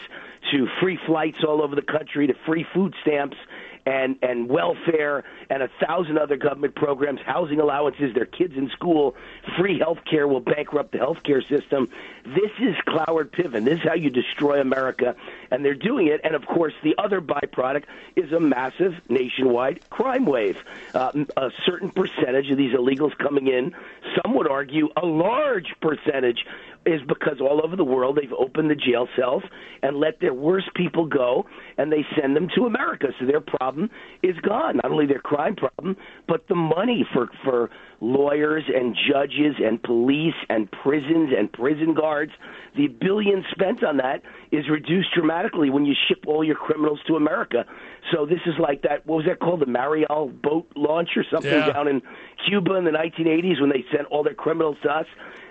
to 0.50 0.66
free 0.80 0.98
flights 1.06 1.38
all 1.46 1.62
over 1.62 1.74
the 1.74 1.82
country 1.82 2.26
to 2.26 2.34
free 2.46 2.64
food 2.74 2.94
stamps 3.02 3.36
and 3.86 4.16
and 4.22 4.48
welfare 4.48 5.24
and 5.50 5.62
a 5.62 5.68
thousand 5.84 6.18
other 6.18 6.36
government 6.36 6.74
programs, 6.74 7.20
housing 7.24 7.60
allowances, 7.60 8.14
their 8.14 8.26
kids 8.26 8.54
in 8.56 8.70
school, 8.70 9.14
free 9.58 9.78
health 9.78 9.98
care 10.08 10.26
will 10.28 10.40
bankrupt 10.40 10.92
the 10.92 10.98
health 10.98 11.22
care 11.22 11.42
system. 11.42 11.88
This 12.24 12.50
is 12.60 12.76
Cloward 12.86 13.30
Piven. 13.32 13.64
This 13.64 13.78
is 13.78 13.84
how 13.84 13.94
you 13.94 14.10
destroy 14.10 14.60
America, 14.60 15.16
and 15.50 15.64
they're 15.64 15.74
doing 15.74 16.06
it. 16.06 16.20
And 16.24 16.34
of 16.34 16.46
course, 16.46 16.74
the 16.82 16.94
other 16.98 17.20
byproduct 17.20 17.84
is 18.16 18.32
a 18.32 18.40
massive 18.40 18.94
nationwide 19.08 19.88
crime 19.90 20.24
wave. 20.24 20.58
Uh, 20.94 21.12
a 21.36 21.50
certain 21.66 21.90
percentage 21.90 22.50
of 22.50 22.56
these 22.56 22.74
illegals 22.74 23.16
coming 23.18 23.48
in, 23.48 23.74
some 24.22 24.34
would 24.34 24.48
argue 24.48 24.88
a 24.96 25.04
large 25.04 25.74
percentage 25.80 26.44
is 26.86 27.00
because 27.06 27.40
all 27.40 27.60
over 27.64 27.76
the 27.76 27.84
world 27.84 28.16
they've 28.20 28.32
opened 28.38 28.70
the 28.70 28.74
jail 28.74 29.08
cells 29.16 29.42
and 29.82 29.96
let 29.96 30.20
their 30.20 30.34
worst 30.34 30.66
people 30.74 31.06
go 31.06 31.46
and 31.78 31.90
they 31.92 32.04
send 32.20 32.34
them 32.36 32.48
to 32.56 32.66
America. 32.66 33.08
So 33.20 33.26
their 33.26 33.40
problem 33.40 33.90
is 34.22 34.36
gone. 34.40 34.76
Not 34.76 34.90
only 34.90 35.06
their 35.06 35.20
crime 35.20 35.56
problem, 35.56 35.96
but 36.26 36.48
the 36.48 36.54
money 36.54 37.06
for 37.12 37.28
for 37.44 37.70
lawyers 38.00 38.64
and 38.74 38.96
judges 39.08 39.54
and 39.64 39.80
police 39.82 40.34
and 40.48 40.68
prisons 40.70 41.30
and 41.36 41.52
prison 41.52 41.94
guards. 41.94 42.32
The 42.76 42.88
billion 42.88 43.44
spent 43.52 43.84
on 43.84 43.98
that 43.98 44.22
is 44.50 44.68
reduced 44.68 45.10
dramatically 45.14 45.70
when 45.70 45.84
you 45.84 45.94
ship 46.08 46.24
all 46.26 46.42
your 46.42 46.56
criminals 46.56 46.98
to 47.06 47.14
America. 47.14 47.64
So 48.12 48.26
this 48.26 48.40
is 48.46 48.54
like 48.58 48.82
that. 48.82 49.06
What 49.06 49.18
was 49.18 49.26
that 49.26 49.38
called? 49.38 49.60
The 49.60 49.66
Mariel 49.66 50.32
boat 50.42 50.66
launch 50.74 51.10
or 51.16 51.24
something 51.30 51.52
Yeah. 51.52 51.72
down 51.72 51.86
in 51.86 52.02
Cuba 52.48 52.74
in 52.74 52.84
the 52.84 52.90
1980s 52.90 53.60
when 53.60 53.70
they 53.70 53.84
sent 53.94 54.06
all 54.08 54.24
their 54.24 54.34
criminals 54.34 54.76
to 54.82 54.90
us. 54.90 55.06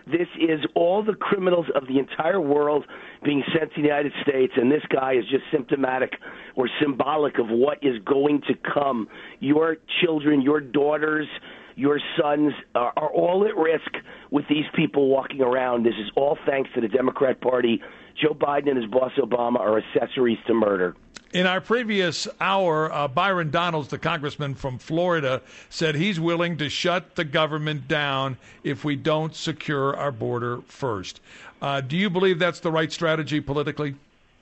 This 0.05 0.27
is 0.39 0.59
all 0.75 1.03
the 1.03 1.13
criminals 1.13 1.67
of 1.75 1.87
the 1.87 1.99
entire 1.99 2.41
world 2.41 2.85
being 3.23 3.43
sent 3.57 3.73
to 3.73 3.81
the 3.81 3.87
United 3.87 4.13
States, 4.21 4.53
and 4.55 4.71
this 4.71 4.83
guy 4.89 5.13
is 5.13 5.25
just 5.29 5.43
symptomatic 5.51 6.13
or 6.55 6.69
symbolic 6.81 7.37
of 7.39 7.47
what 7.49 7.77
is 7.81 7.95
going 8.05 8.41
to 8.47 8.53
come. 8.73 9.07
Your 9.39 9.77
children, 10.03 10.41
your 10.41 10.59
daughters, 10.59 11.27
your 11.75 11.99
sons 12.19 12.53
are, 12.75 12.93
are 12.97 13.11
all 13.11 13.45
at 13.47 13.55
risk 13.55 14.05
with 14.29 14.45
these 14.49 14.65
people 14.75 15.07
walking 15.07 15.41
around. 15.41 15.83
This 15.83 15.95
is 15.99 16.11
all 16.15 16.37
thanks 16.45 16.69
to 16.75 16.81
the 16.81 16.87
Democrat 16.87 17.41
Party. 17.41 17.81
Joe 18.21 18.33
Biden 18.33 18.69
and 18.69 18.77
his 18.77 18.91
boss 18.91 19.11
Obama 19.17 19.59
are 19.59 19.79
accessories 19.79 20.37
to 20.47 20.53
murder. 20.53 20.95
In 21.33 21.47
our 21.47 21.61
previous 21.61 22.27
hour, 22.41 22.91
uh, 22.91 23.07
Byron 23.07 23.51
Donalds, 23.51 23.87
the 23.87 23.97
congressman 23.97 24.53
from 24.53 24.77
Florida, 24.77 25.41
said 25.69 25.95
he's 25.95 26.19
willing 26.19 26.57
to 26.57 26.67
shut 26.67 27.15
the 27.15 27.23
government 27.23 27.87
down 27.87 28.37
if 28.65 28.83
we 28.83 28.97
don't 28.97 29.33
secure 29.33 29.95
our 29.95 30.11
border 30.11 30.59
first. 30.67 31.21
Uh, 31.61 31.79
do 31.79 31.95
you 31.95 32.09
believe 32.09 32.37
that's 32.37 32.59
the 32.59 32.71
right 32.71 32.91
strategy 32.91 33.39
politically? 33.39 33.95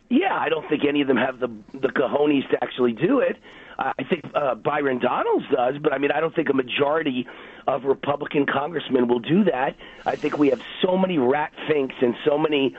Yeah, 0.10 0.36
I 0.36 0.50
don't 0.50 0.68
think 0.68 0.84
any 0.84 1.02
of 1.02 1.08
them 1.08 1.18
have 1.18 1.40
the 1.40 1.50
the 1.76 1.90
cojones 1.90 2.50
to 2.50 2.64
actually 2.64 2.94
do 2.94 3.20
it. 3.20 3.38
I 3.78 4.04
think 4.10 4.26
uh, 4.34 4.56
Byron 4.56 4.98
Donalds 4.98 5.46
does, 5.56 5.76
but 5.82 5.94
I 5.94 6.00
mean, 6.00 6.12
I 6.12 6.20
don't 6.20 6.36
think 6.36 6.50
a 6.50 6.54
majority 6.54 7.28
of 7.68 7.86
Republican 7.86 8.48
congressmen 8.48 9.08
will 9.08 9.20
do 9.20 9.44
that. 9.44 9.76
I 10.08 10.16
think 10.16 10.40
we 10.40 10.50
have 10.50 10.60
so 10.82 10.98
many 10.98 11.20
rat 11.20 11.54
finks 11.68 11.96
and 12.02 12.16
so 12.26 12.38
many, 12.38 12.76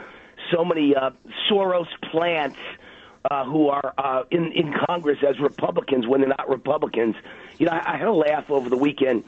so 0.53 0.65
many 0.65 0.97
uh, 0.97 1.11
Soros 1.49 1.87
plants 2.11 2.59
uh, 3.31 3.45
who 3.45 3.69
are 3.69 3.95
uh, 3.99 4.23
in 4.31 4.53
in 4.53 4.75
Congress 4.87 5.19
as 5.29 5.39
Republicans 5.41 6.07
when 6.07 6.21
they're 6.21 6.29
not 6.29 6.49
Republicans. 6.49 7.17
You 7.59 7.67
know, 7.67 7.73
I, 7.73 7.95
I 7.95 7.97
had 7.97 8.09
a 8.09 8.13
laugh 8.13 8.51
over 8.51 8.69
the 8.71 8.77
weekend. 8.77 9.25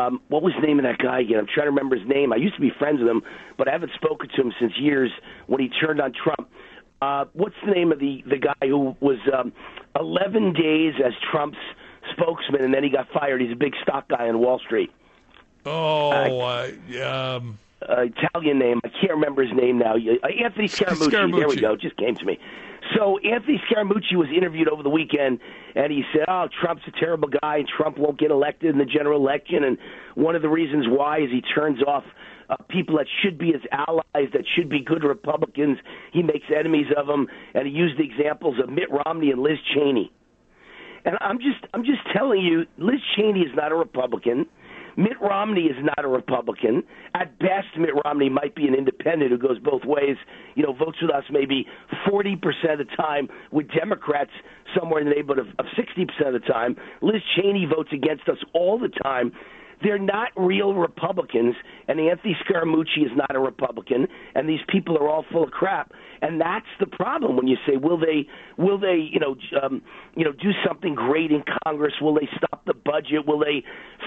Um, 0.00 0.20
what 0.28 0.42
was 0.42 0.52
the 0.54 0.64
name 0.64 0.78
of 0.78 0.84
that 0.84 0.98
guy 0.98 1.20
again? 1.20 1.38
I'm 1.38 1.46
trying 1.46 1.66
to 1.66 1.70
remember 1.70 1.96
his 1.96 2.06
name. 2.06 2.32
I 2.32 2.36
used 2.36 2.54
to 2.54 2.60
be 2.60 2.70
friends 2.70 3.00
with 3.00 3.08
him, 3.08 3.22
but 3.56 3.68
I 3.68 3.72
haven't 3.72 3.92
spoken 3.94 4.28
to 4.28 4.42
him 4.42 4.52
since 4.60 4.72
years 4.78 5.10
when 5.46 5.60
he 5.60 5.68
turned 5.68 6.00
on 6.00 6.12
Trump. 6.12 6.48
Uh, 7.02 7.24
what's 7.32 7.54
the 7.64 7.72
name 7.72 7.92
of 7.92 7.98
the 7.98 8.22
the 8.26 8.38
guy 8.38 8.66
who 8.66 8.96
was 9.00 9.18
um, 9.32 9.52
11 9.98 10.52
days 10.52 10.94
as 11.04 11.12
Trump's 11.30 11.58
spokesman 12.12 12.62
and 12.62 12.72
then 12.72 12.84
he 12.84 12.90
got 12.90 13.08
fired? 13.10 13.40
He's 13.40 13.52
a 13.52 13.56
big 13.56 13.74
stock 13.82 14.08
guy 14.08 14.28
on 14.28 14.38
Wall 14.38 14.58
Street. 14.58 14.90
Oh, 15.66 16.40
uh, 16.40 16.70
um, 17.04 17.58
uh, 17.88 18.02
Italian 18.02 18.58
name. 18.58 18.80
I 18.84 18.88
can't 18.88 19.12
remember 19.12 19.42
his 19.42 19.52
name 19.52 19.78
now. 19.78 19.94
Uh, 19.94 20.26
Anthony 20.26 20.68
Scaramucci. 20.68 21.36
There 21.36 21.48
we 21.48 21.56
go. 21.56 21.74
It 21.74 21.80
just 21.80 21.96
came 21.96 22.14
to 22.16 22.24
me. 22.24 22.38
So 22.96 23.18
Anthony 23.18 23.60
Scaramucci 23.68 24.16
was 24.16 24.28
interviewed 24.34 24.68
over 24.68 24.82
the 24.82 24.88
weekend, 24.88 25.40
and 25.74 25.92
he 25.92 26.04
said, 26.12 26.24
"Oh, 26.28 26.48
Trump's 26.60 26.82
a 26.86 26.92
terrible 26.92 27.28
guy, 27.28 27.58
and 27.58 27.68
Trump 27.68 27.98
won't 27.98 28.18
get 28.18 28.30
elected 28.30 28.70
in 28.70 28.78
the 28.78 28.86
general 28.86 29.20
election. 29.20 29.64
And 29.64 29.78
one 30.14 30.34
of 30.34 30.42
the 30.42 30.48
reasons 30.48 30.86
why 30.88 31.18
is 31.18 31.30
he 31.30 31.42
turns 31.42 31.82
off." 31.82 32.04
Uh, 32.50 32.56
people 32.70 32.96
that 32.96 33.06
should 33.22 33.36
be 33.36 33.52
his 33.52 33.60
allies, 33.70 34.30
that 34.32 34.44
should 34.56 34.70
be 34.70 34.80
good 34.80 35.04
Republicans, 35.04 35.76
he 36.14 36.22
makes 36.22 36.46
enemies 36.48 36.86
of 36.96 37.06
them, 37.06 37.26
and 37.52 37.66
he 37.66 37.72
used 37.74 37.98
the 37.98 38.02
examples 38.02 38.58
of 38.58 38.70
Mitt 38.70 38.88
Romney 38.90 39.30
and 39.30 39.42
Liz 39.42 39.58
Cheney. 39.74 40.10
And 41.04 41.18
I'm 41.20 41.38
just 41.38 41.64
I'm 41.74 41.84
just 41.84 42.00
telling 42.16 42.40
you, 42.40 42.64
Liz 42.78 43.00
Cheney 43.16 43.40
is 43.40 43.54
not 43.54 43.70
a 43.70 43.74
Republican. 43.74 44.46
Mitt 44.98 45.14
Romney 45.22 45.66
is 45.66 45.76
not 45.80 46.04
a 46.04 46.08
Republican. 46.08 46.82
At 47.14 47.38
best, 47.38 47.68
Mitt 47.78 47.94
Romney 48.04 48.28
might 48.28 48.56
be 48.56 48.66
an 48.66 48.74
independent 48.74 49.30
who 49.30 49.38
goes 49.38 49.60
both 49.60 49.84
ways. 49.84 50.16
You 50.56 50.64
know, 50.64 50.72
votes 50.72 50.98
with 51.00 51.12
us 51.12 51.22
maybe 51.30 51.66
40% 52.10 52.34
of 52.72 52.78
the 52.78 52.96
time, 52.96 53.28
with 53.52 53.68
Democrats 53.70 54.32
somewhere 54.76 55.00
in 55.00 55.08
the 55.08 55.14
neighborhood 55.14 55.46
of, 55.46 55.54
of 55.60 55.66
60% 55.78 56.26
of 56.26 56.32
the 56.32 56.40
time. 56.40 56.74
Liz 57.00 57.22
Cheney 57.36 57.64
votes 57.64 57.90
against 57.92 58.28
us 58.28 58.38
all 58.52 58.76
the 58.76 58.88
time. 58.88 59.30
They're 59.82 59.98
not 59.98 60.28
real 60.36 60.74
Republicans, 60.74 61.54
and 61.86 62.00
Anthony 62.00 62.36
Scaramucci 62.44 63.04
is 63.04 63.12
not 63.14 63.34
a 63.34 63.38
Republican, 63.38 64.08
and 64.34 64.48
these 64.48 64.60
people 64.68 64.96
are 64.98 65.08
all 65.08 65.24
full 65.30 65.44
of 65.44 65.50
crap. 65.50 65.92
And 66.20 66.40
that's 66.40 66.66
the 66.80 66.86
problem 66.86 67.36
when 67.36 67.46
you 67.46 67.56
say, 67.66 67.76
will 67.76 67.98
they, 67.98 68.26
will 68.56 68.78
they, 68.78 69.08
you 69.10 69.20
know, 69.20 69.36
um, 69.62 69.82
you 70.16 70.24
know, 70.24 70.32
do 70.32 70.50
something 70.66 70.94
great 70.94 71.30
in 71.30 71.44
Congress? 71.64 71.94
Will 72.00 72.14
they 72.14 72.28
stop 72.36 72.64
the 72.66 72.74
budget? 72.74 73.26
Will 73.26 73.38
they 73.38 73.62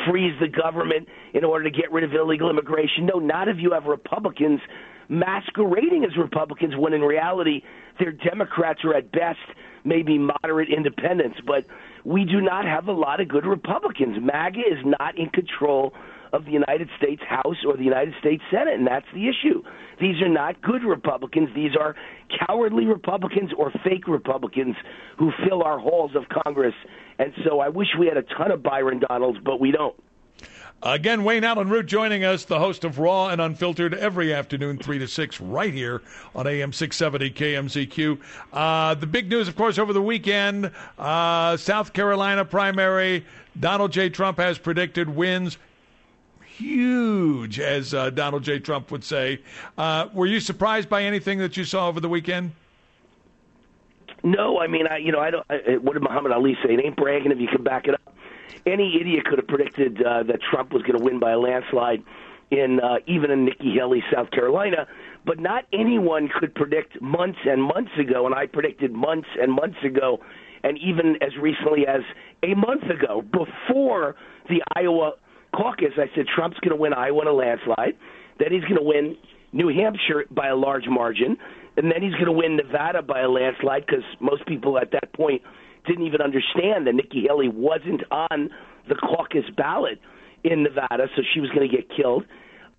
freeze 0.08 0.34
the 0.42 0.50
government 0.50 1.08
in 1.34 1.46
order 1.46 1.70
to 1.70 1.72
get 1.72 1.92
rid 1.92 2.04
of 2.04 2.14
illegal 2.14 2.50
immigration? 2.50 3.06
No, 3.06 3.20
not 3.20 3.48
if 3.48 3.58
you 3.60 3.72
have 3.72 3.86
Republicans 3.86 4.60
masquerading 5.08 6.06
as 6.06 6.18
Republicans 6.18 6.74
when 6.78 6.94
in 6.94 7.02
reality 7.02 7.62
they're 8.00 8.14
Democrats 8.14 8.80
or 8.84 8.96
at 8.96 9.12
best 9.12 9.40
maybe 9.84 10.18
moderate 10.18 10.70
independents. 10.70 11.38
But 11.46 11.66
we 12.04 12.26
do 12.26 12.42
not 12.42 12.66
have 12.66 12.88
a 12.88 12.92
lot 12.92 13.22
of 13.22 13.28
good 13.28 13.46
Republicans. 13.46 14.18
MAGA 14.22 14.60
is 14.60 14.84
not 14.86 15.18
in 15.18 15.30
control 15.30 15.94
of 16.34 16.46
the 16.46 16.52
United 16.52 16.90
States 16.98 17.22
House 17.28 17.58
or 17.68 17.76
the 17.76 17.84
United 17.84 18.14
States 18.20 18.42
Senate, 18.50 18.76
and 18.76 18.88
that's 18.88 19.06
the 19.14 19.28
issue. 19.28 19.62
These 20.00 20.22
are 20.22 20.30
not 20.30 20.62
good 20.62 20.84
Republicans. 20.84 21.50
These 21.54 21.72
are 21.80 21.96
cowardly 22.48 22.86
Republicans 22.86 23.52
or 23.58 23.72
fake 23.84 24.08
Republicans 24.08 24.76
who 25.18 25.32
fill 25.46 25.62
our 25.62 25.78
halls 25.78 26.12
of 26.16 26.24
Congress. 26.44 26.74
And 27.20 27.34
so 27.46 27.60
I 27.60 27.70
wish 27.70 27.88
we 28.00 28.08
had 28.08 28.18
a 28.18 28.24
ton 28.24 28.52
of 28.52 28.64
Byron 28.64 29.02
Donalds, 29.08 29.40
but 29.44 29.60
we 29.60 29.72
don't. 29.72 29.96
Again, 30.84 31.24
Wayne 31.24 31.44
Allyn 31.44 31.70
Root 31.70 31.86
joining 31.86 32.24
us, 32.24 32.46
the 32.46 32.58
host 32.58 32.84
of 32.84 32.98
Raw 32.98 33.28
and 33.28 33.40
Unfiltered 33.40 33.94
every 33.94 34.34
afternoon, 34.34 34.80
3 34.80 34.98
to 34.98 35.08
6, 35.08 35.40
right 35.40 35.72
here 35.72 36.02
on 36.34 36.48
AM 36.48 36.74
670 36.74 37.30
KMZQ. 37.30 38.18
Uh, 38.52 38.96
the 38.96 39.06
big 39.06 39.30
news, 39.30 39.48
of 39.48 39.56
course, 39.56 39.78
over 39.78 39.94
the 39.94 40.02
weekend 40.02 40.72
uh, 40.98 41.56
South 41.58 41.94
Carolina 41.94 42.44
primary. 42.44 43.24
Donald 43.60 43.92
J. 43.92 44.10
Trump 44.10 44.40
has 44.40 44.58
predicted 44.58 45.08
wins. 45.08 45.60
Huge, 46.44 47.60
as 47.60 47.94
uh, 47.94 48.10
Donald 48.10 48.42
J. 48.42 48.58
Trump 48.58 48.90
would 48.90 49.04
say. 49.04 49.40
Uh, 49.78 50.08
were 50.14 50.26
you 50.26 50.40
surprised 50.40 50.90
by 50.90 51.04
anything 51.04 51.38
that 51.40 51.58
you 51.58 51.64
saw 51.64 51.90
over 51.90 52.00
the 52.00 52.10
weekend? 52.10 52.54
No, 54.24 54.60
I 54.60 54.66
mean, 54.66 54.88
I 54.88 54.98
you 54.98 55.12
know, 55.12 55.20
I 55.20 55.30
don't. 55.32 55.46
I, 55.50 55.78
what 55.78 55.94
did 55.94 56.04
Muhammad 56.04 56.32
Ali 56.32 56.56
say? 56.64 56.74
It 56.74 56.84
ain't 56.84 56.96
bragging 56.96 57.32
if 57.32 57.40
you 57.40 57.48
can 57.48 57.64
back 57.64 57.88
it 57.88 57.96
up. 57.96 58.16
Any 58.66 58.98
idiot 59.00 59.26
could 59.26 59.40
have 59.40 59.48
predicted 59.48 60.02
uh, 60.02 60.24
that 60.24 60.40
Trump 60.42 60.72
was 60.72 60.84
going 60.84 60.98
to 60.98 61.04
win 61.04 61.20
by 61.20 61.32
a 61.32 61.40
landslide 61.40 62.04
in 62.52 62.80
uh, 62.80 62.98
even 63.08 63.32
in 63.32 63.46
Nikki 63.46 63.74
Haley, 63.74 64.04
South 64.14 64.30
Carolina. 64.32 64.88
But 65.26 65.40
not 65.40 65.66
anyone 65.72 66.30
could 66.40 66.54
predict 66.54 67.02
months 67.02 67.40
and 67.46 67.64
months 67.64 67.92
ago, 68.00 68.26
and 68.26 68.36
I 68.36 68.48
predicted 68.48 68.92
months 68.92 69.28
and 69.40 69.54
months 69.54 69.78
ago, 69.84 70.20
and 70.64 70.78
even 70.78 71.16
as 71.22 71.32
recently 71.40 71.88
as 71.88 72.02
a 72.44 72.54
month 72.56 72.84
ago, 72.84 73.22
before 73.22 74.16
the 74.50 74.62
Iowa 74.76 75.14
caucus, 75.56 75.94
I 75.98 76.10
said 76.16 76.26
Trump's 76.28 76.60
going 76.60 76.76
to 76.76 76.82
win 76.82 76.94
Iowa 76.94 77.22
in 77.22 77.28
a 77.28 77.34
landslide. 77.34 77.98
Then 78.40 78.52
he's 78.52 78.64
going 78.64 78.78
to 78.78 78.84
win 78.84 79.18
New 79.54 79.70
Hampshire 79.70 80.26
by 80.32 80.48
a 80.48 80.56
large 80.56 80.88
margin, 80.88 81.38
and 81.78 81.92
then 81.92 82.02
he's 82.02 82.14
going 82.14 82.26
to 82.26 82.32
win 82.32 82.58
Nevada 82.58 83.02
by 83.02 83.22
a 83.22 83.30
landslide 83.30 83.86
because 83.86 84.04
most 84.20 84.46
people 84.46 84.78
at 84.78 84.92
that 84.92 85.14
point 85.14 85.42
didn't 85.86 86.06
even 86.06 86.22
understand 86.22 86.88
that 86.88 86.94
Nikki 86.94 87.26
Haley 87.28 87.50
wasn't 87.50 88.04
on 88.12 88.50
the 88.88 88.96
caucus 88.96 89.46
ballot 89.56 90.00
in 90.44 90.64
Nevada, 90.64 91.08
so 91.16 91.22
she 91.34 91.40
was 91.40 91.50
going 91.52 91.70
to 91.70 91.76
get 91.76 91.88
killed 91.96 92.26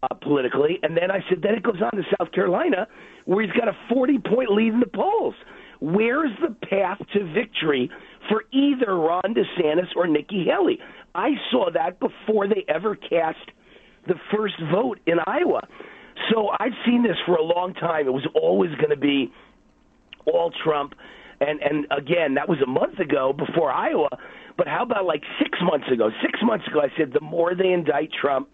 uh, 0.03 0.15
politically. 0.15 0.79
And 0.83 0.97
then 0.97 1.11
I 1.11 1.21
said, 1.29 1.43
then 1.43 1.55
it 1.55 1.63
goes 1.63 1.81
on 1.83 1.93
to 1.93 2.03
South 2.19 2.33
Carolina, 2.33 2.89
where 3.25 3.45
he's 3.45 3.53
got 3.53 3.69
a 3.69 3.77
40 3.89 4.19
point 4.19 4.51
lead 4.51 4.73
in 4.73 4.81
the 4.81 4.87
polls. 4.87 5.35
Where's 5.81 6.31
the 6.41 6.55
path 6.67 6.99
to 7.13 7.33
victory 7.33 7.91
for 8.29 8.45
either 8.53 8.97
Ron 8.97 9.35
DeSantis 9.35 9.97
or 9.97 10.07
Nikki 10.07 10.45
Haley? 10.45 10.79
I 11.15 11.31
saw 11.51 11.71
that 11.73 11.99
before 11.99 12.47
they 12.47 12.65
ever 12.69 12.95
cast 12.95 13.51
the 14.07 14.15
first 14.35 14.55
vote 14.73 15.01
in 15.07 15.17
Iowa. 15.27 15.67
So 16.31 16.51
I've 16.59 16.73
seen 16.87 17.03
this 17.03 17.17
for 17.27 17.35
a 17.35 17.43
long 17.43 17.75
time. 17.75 18.07
It 18.07 18.13
was 18.13 18.27
always 18.35 18.71
going 18.77 18.91
to 18.91 18.97
be 18.97 19.33
all 20.27 20.53
Trump. 20.65 20.95
And 21.43 21.61
and 21.61 21.87
again, 21.91 22.35
that 22.35 22.49
was 22.49 22.59
a 22.63 22.67
month 22.67 22.99
ago 22.99 23.33
before 23.33 23.73
Iowa. 23.73 24.09
But 24.57 24.69
how 24.69 24.83
about 24.83 25.07
like 25.07 25.23
six 25.43 25.59
months 25.63 25.87
ago? 25.93 26.11
Six 26.23 26.39
months 26.43 26.67
ago, 26.69 26.81
I 26.81 26.97
said 26.97 27.13
the 27.13 27.21
more 27.21 27.55
they 27.55 27.73
indict 27.73 28.11
Trump, 28.13 28.49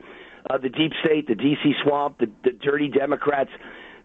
uh, 0.49 0.59
the 0.59 0.69
deep 0.69 0.93
state, 1.05 1.27
the 1.27 1.35
D.C. 1.35 1.75
swamp, 1.85 2.19
the, 2.19 2.31
the 2.45 2.53
dirty 2.53 2.89
Democrats, 2.89 3.51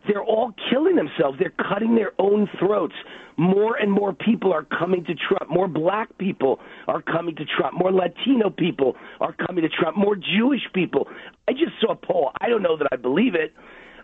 they're 0.07 0.23
all 0.23 0.53
killing 0.69 0.95
themselves. 0.95 1.37
They're 1.39 1.53
cutting 1.69 1.95
their 1.95 2.11
own 2.19 2.49
throats. 2.59 2.95
More 3.37 3.75
and 3.77 3.91
more 3.91 4.13
people 4.13 4.51
are 4.51 4.63
coming 4.63 5.05
to 5.05 5.13
Trump. 5.15 5.49
More 5.49 5.67
black 5.67 6.17
people 6.17 6.59
are 6.87 7.01
coming 7.01 7.35
to 7.37 7.45
Trump. 7.45 7.75
More 7.77 7.91
Latino 7.91 8.49
people 8.49 8.95
are 9.21 9.33
coming 9.33 9.63
to 9.63 9.69
Trump. 9.69 9.97
More 9.97 10.15
Jewish 10.15 10.61
people. 10.73 11.07
I 11.47 11.53
just 11.53 11.71
saw 11.79 11.93
a 11.93 11.95
poll. 11.95 12.31
I 12.41 12.49
don't 12.49 12.61
know 12.61 12.77
that 12.77 12.87
I 12.91 12.97
believe 12.97 13.33
it. 13.35 13.53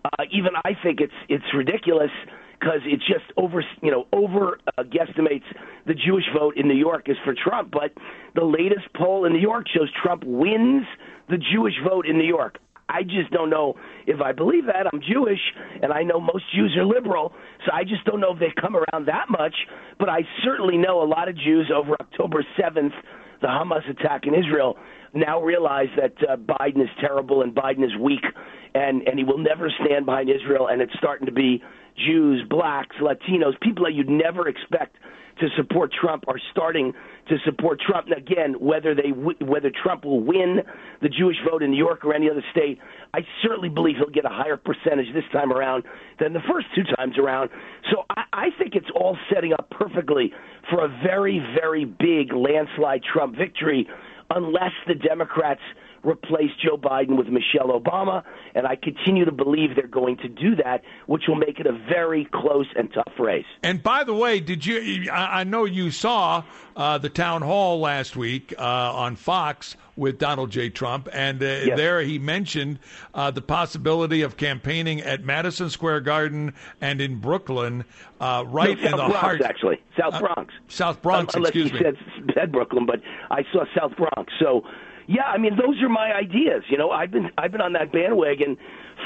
Uh, 0.06 0.24
even 0.32 0.52
I 0.64 0.72
think 0.82 1.02
it's 1.02 1.14
it's 1.28 1.44
ridiculous 1.54 2.12
because 2.60 2.82
it 2.86 3.00
just 3.00 3.32
over 3.38 3.64
you 3.82 3.92
know 3.92 4.08
over 4.12 4.60
uh, 4.78 4.84
guesstimates 4.84 5.46
the 5.86 5.94
Jewish 5.94 6.26
vote 6.38 6.58
in 6.58 6.68
New 6.68 6.78
York 6.78 7.10
is 7.10 7.18
for 7.24 7.34
Trump. 7.34 7.72
But 7.72 7.94
the 8.36 8.44
latest 8.44 8.94
poll 8.96 9.26
in 9.26 9.34
New 9.34 9.40
York 9.40 9.68
shows 9.68 9.90
Trump 10.02 10.24
wins 10.26 10.86
the 11.30 11.38
Jewish 11.38 11.76
vote 11.88 12.06
in 12.06 12.18
New 12.18 12.28
York. 12.28 12.58
I 12.90 13.04
just 13.04 13.30
don't 13.32 13.52
know 13.52 13.76
if 14.08 14.20
I 14.20 14.32
believe 14.32 14.66
that. 14.66 14.88
I'm 14.92 15.00
Jewish, 15.00 15.40
and 15.82 15.94
I 15.94 16.02
know 16.02 16.20
most 16.20 16.44
Jews 16.54 16.76
are 16.76 16.86
liberal, 16.86 17.34
so 17.66 17.72
I 17.72 17.84
just 17.84 18.04
don't 18.06 18.20
know 18.20 18.34
if 18.34 18.40
they 18.40 18.52
come 18.60 18.76
around 18.76 19.06
that 19.08 19.30
much. 19.30 19.54
But 20.00 20.10
I 20.10 20.22
certainly 20.44 20.78
know 20.78 21.04
a 21.04 21.06
lot 21.06 21.30
of 21.30 21.36
Jews 21.38 21.72
over 21.74 21.96
October 22.02 22.44
7th, 22.58 22.94
the 23.42 23.48
Hamas 23.48 23.88
attack 23.88 24.26
in 24.26 24.34
Israel, 24.34 24.76
now 25.14 25.40
realize 25.40 25.90
that 25.98 26.14
uh, 26.28 26.36
Biden 26.36 26.82
is 26.82 26.90
terrible 27.00 27.44
and 27.44 27.54
Biden 27.54 27.84
is 27.84 27.96
weak, 28.00 28.26
and 28.74 29.08
and 29.08 29.20
he 29.20 29.24
will 29.24 29.38
never 29.38 29.72
stand 29.86 30.08
behind 30.08 30.30
Israel. 30.30 30.68
And 30.68 30.82
it's 30.82 30.94
starting 30.98 31.28
to 31.28 31.32
be 31.32 31.62
Jews, 31.98 32.44
blacks, 32.50 32.96
Latinos, 33.02 33.60
people 33.62 33.86
that 33.86 33.94
you'd 33.94 34.10
never 34.10 34.48
expect 34.48 34.96
to 35.40 35.48
support 35.56 35.92
Trump 35.94 36.26
are 36.28 36.40
starting 36.52 36.94
to 37.30 37.38
support 37.46 37.80
Trump. 37.80 38.08
And 38.08 38.18
again, 38.18 38.56
whether 38.60 38.94
they 38.94 39.10
whether 39.10 39.72
Trump 39.72 40.06
will 40.06 40.22
win 40.22 40.60
the 41.02 41.10
Jewish 41.10 41.38
vote 41.50 41.64
in 41.64 41.72
New 41.72 41.78
York 41.78 42.04
or 42.04 42.14
any 42.14 42.30
other 42.30 42.44
state, 42.52 42.80
I 43.14 43.20
certainly 43.42 43.70
believe 43.70 43.96
he'll 43.98 44.10
get 44.10 44.26
a 44.26 44.30
higher 44.30 44.58
percentage 44.58 45.14
this 45.14 45.24
time 45.32 45.52
around 45.52 45.84
than 46.20 46.34
the 46.34 46.42
first 46.52 46.68
two 46.76 46.84
times 46.96 47.18
around. 47.18 47.50
So 47.92 48.04
I, 48.10 48.24
I 48.34 48.48
think 48.58 48.76
it's 48.76 48.90
all 48.94 49.18
setting 49.34 49.54
up 49.54 49.70
perfectly 49.70 50.34
for 50.70 50.84
a 50.84 50.88
very 51.04 51.40
very 51.60 51.86
big 51.86 52.34
landslide 52.34 53.02
Trump 53.04 53.36
victory, 53.38 53.88
unless 54.30 54.74
the 54.88 54.96
Democrats 54.96 55.62
replace 56.04 56.52
Joe 56.64 56.78
Biden 56.78 57.18
with 57.18 57.28
Michelle 57.28 57.80
Obama, 57.80 58.24
and 58.56 58.66
I 58.66 58.76
continue 58.76 59.26
to 59.26 59.32
believe 59.32 59.76
they're 59.76 59.88
going 59.88 60.18
to 60.18 60.30
do 60.30 60.56
that, 60.64 60.84
which 61.08 61.24
will 61.28 61.36
make 61.36 61.60
it 61.60 61.68
a 61.68 61.72
very 61.72 62.26
close 62.26 62.68
and 62.76 62.92
tough 62.94 63.14
race. 63.20 63.46
And 63.64 63.82
by 63.82 64.04
the 64.04 64.14
way, 64.14 64.40
did 64.40 64.66
you? 64.66 65.12
I 65.12 65.44
know 65.44 65.66
you 65.66 65.92
saw 65.92 66.44
uh, 66.76 66.98
the 66.98 67.10
town 67.10 67.42
hall 67.42 67.80
last 67.80 68.16
week 68.16 68.54
uh, 68.58 68.64
on 68.64 69.16
Fox 69.16 69.76
with 69.96 70.18
Donald 70.18 70.50
J. 70.50 70.70
Trump, 70.70 71.10
and 71.12 71.44
uh, 71.44 71.46
yes. 71.46 71.78
there 71.78 72.02
he 72.02 72.18
mentioned 72.18 72.80
uh, 73.14 73.32
the 73.32 73.42
possibility 73.42 74.22
of 74.22 74.38
campaigning 74.38 75.02
at 75.02 75.26
Madison 75.26 75.70
Square 75.70 76.02
Garden 76.02 76.54
and 76.80 77.02
in 77.02 77.20
Brooklyn, 77.20 77.84
uh, 78.22 78.46
right 78.48 78.80
no, 78.80 78.86
in 78.86 78.92
the 78.92 78.98
Bronx, 78.98 79.16
heart. 79.18 79.42
Actually, 79.42 79.82
South 80.00 80.14
uh, 80.14 80.20
Bronx. 80.20 80.54
South 80.70 81.02
Bronx. 81.02 81.36
Um, 81.36 81.44
excuse 81.44 81.74
me. 81.74 81.80
Said, 81.80 81.98
said 82.34 82.52
Brooklyn, 82.52 82.86
but 82.86 83.02
I 83.30 83.44
saw 83.52 83.66
South 83.78 83.92
Bronx. 83.98 84.32
So 84.40 84.64
yeah, 85.10 85.24
I 85.24 85.40
mean 85.40 85.58
those 85.58 85.82
are 85.82 85.90
my 85.90 86.14
ideas. 86.14 86.62
You 86.70 86.78
know, 86.78 86.92
I've 86.92 87.10
been 87.10 87.32
I've 87.36 87.52
been 87.52 87.62
on 87.62 87.74
that 87.74 87.92
bandwagon 87.92 88.56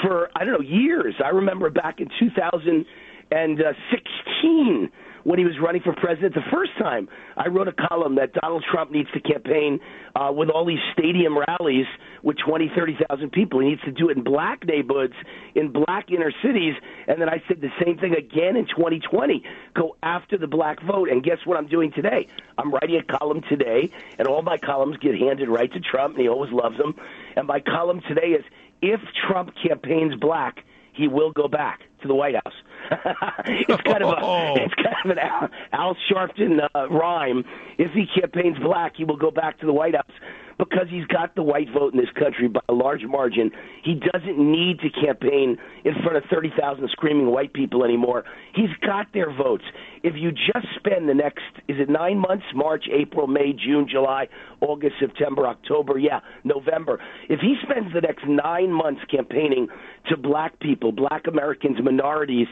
for 0.01 0.29
I 0.36 0.43
don't 0.43 0.53
know 0.53 0.60
years. 0.60 1.15
I 1.24 1.29
remember 1.29 1.69
back 1.69 2.01
in 2.01 2.10
2016 2.19 4.91
when 5.23 5.39
he 5.39 5.45
was 5.45 5.55
running 5.61 5.81
for 5.81 5.93
president 5.93 6.33
the 6.33 6.41
first 6.51 6.71
time. 6.77 7.07
I 7.37 7.47
wrote 7.47 7.67
a 7.67 7.87
column 7.89 8.15
that 8.15 8.33
Donald 8.33 8.63
Trump 8.69 8.91
needs 8.91 9.09
to 9.11 9.19
campaign 9.19 9.79
uh, 10.15 10.31
with 10.33 10.49
all 10.49 10.65
these 10.65 10.83
stadium 10.93 11.37
rallies 11.37 11.85
with 12.21 12.37
20, 12.45 12.71
30,000 12.75 13.31
people. 13.31 13.59
He 13.59 13.69
needs 13.69 13.81
to 13.83 13.91
do 13.91 14.09
it 14.09 14.17
in 14.17 14.23
black 14.23 14.65
neighborhoods, 14.65 15.13
in 15.55 15.71
black 15.71 16.11
inner 16.11 16.31
cities. 16.43 16.73
And 17.07 17.21
then 17.21 17.29
I 17.29 17.41
said 17.47 17.61
the 17.61 17.71
same 17.83 17.97
thing 17.97 18.13
again 18.15 18.55
in 18.55 18.65
2020. 18.65 19.43
Go 19.73 19.95
after 20.03 20.37
the 20.37 20.47
black 20.47 20.81
vote. 20.83 21.09
And 21.09 21.23
guess 21.23 21.37
what 21.45 21.57
I'm 21.57 21.67
doing 21.67 21.91
today? 21.93 22.27
I'm 22.57 22.71
writing 22.71 22.97
a 22.97 23.17
column 23.17 23.41
today, 23.49 23.91
and 24.17 24.27
all 24.27 24.41
my 24.41 24.57
columns 24.57 24.97
get 24.97 25.15
handed 25.15 25.49
right 25.49 25.71
to 25.71 25.79
Trump, 25.79 26.15
and 26.15 26.21
he 26.21 26.29
always 26.29 26.51
loves 26.51 26.77
them. 26.77 26.95
And 27.35 27.47
my 27.47 27.59
column 27.59 28.01
today 28.07 28.38
is 28.38 28.43
if 28.81 28.99
Trump 29.27 29.53
campaigns 29.67 30.15
black, 30.15 30.63
he 30.93 31.08
will 31.08 31.32
go 31.32 31.47
back 31.47 31.82
to 32.01 32.08
the 32.08 32.15
White 32.15 32.36
House. 32.36 32.53
it's 33.45 33.82
kind 33.84 34.03
of 34.03 34.10
a 34.10 34.21
oh. 34.21 34.56
it's 34.58 34.73
kind 34.75 34.95
of 35.06 35.12
an 35.12 35.19
Al, 35.19 35.49
Al 35.71 35.97
Sharpton 36.10 36.60
uh, 36.75 36.89
rhyme. 36.89 37.43
If 37.77 37.91
he 37.91 38.06
campaigns 38.19 38.58
black, 38.60 38.93
he 38.95 39.03
will 39.03 39.17
go 39.17 39.32
back 39.32 39.60
to 39.60 39.65
the 39.65 39.73
White 39.73 39.95
House 39.95 40.12
because 40.57 40.87
he's 40.89 41.05
got 41.05 41.35
the 41.35 41.43
white 41.43 41.67
vote 41.73 41.93
in 41.93 41.99
this 41.99 42.09
country 42.17 42.47
by 42.47 42.61
a 42.69 42.73
large 42.73 43.03
margin. 43.03 43.51
He 43.83 43.95
doesn't 43.95 44.37
need 44.37 44.79
to 44.79 44.89
campaign 44.89 45.57
in 45.83 45.93
front 46.03 46.17
of 46.17 46.23
30,000 46.31 46.89
screaming 46.91 47.27
white 47.27 47.53
people 47.53 47.83
anymore. 47.83 48.23
He's 48.53 48.73
got 48.85 49.07
their 49.13 49.31
votes. 49.31 49.63
If 50.03 50.15
you 50.15 50.31
just 50.31 50.67
spend 50.75 51.09
the 51.09 51.13
next, 51.13 51.43
is 51.67 51.77
it 51.79 51.89
nine 51.89 52.19
months? 52.19 52.45
March, 52.53 52.85
April, 52.91 53.27
May, 53.27 53.53
June, 53.53 53.87
July, 53.89 54.27
August, 54.61 54.95
September, 54.99 55.47
October, 55.47 55.97
yeah, 55.97 56.19
November. 56.43 56.99
If 57.29 57.39
he 57.39 57.55
spends 57.63 57.93
the 57.93 58.01
next 58.01 58.25
nine 58.27 58.71
months 58.71 59.01
campaigning 59.09 59.67
to 60.09 60.17
black 60.17 60.59
people, 60.59 60.91
black 60.91 61.27
Americans, 61.27 61.77
minorities, 61.81 62.47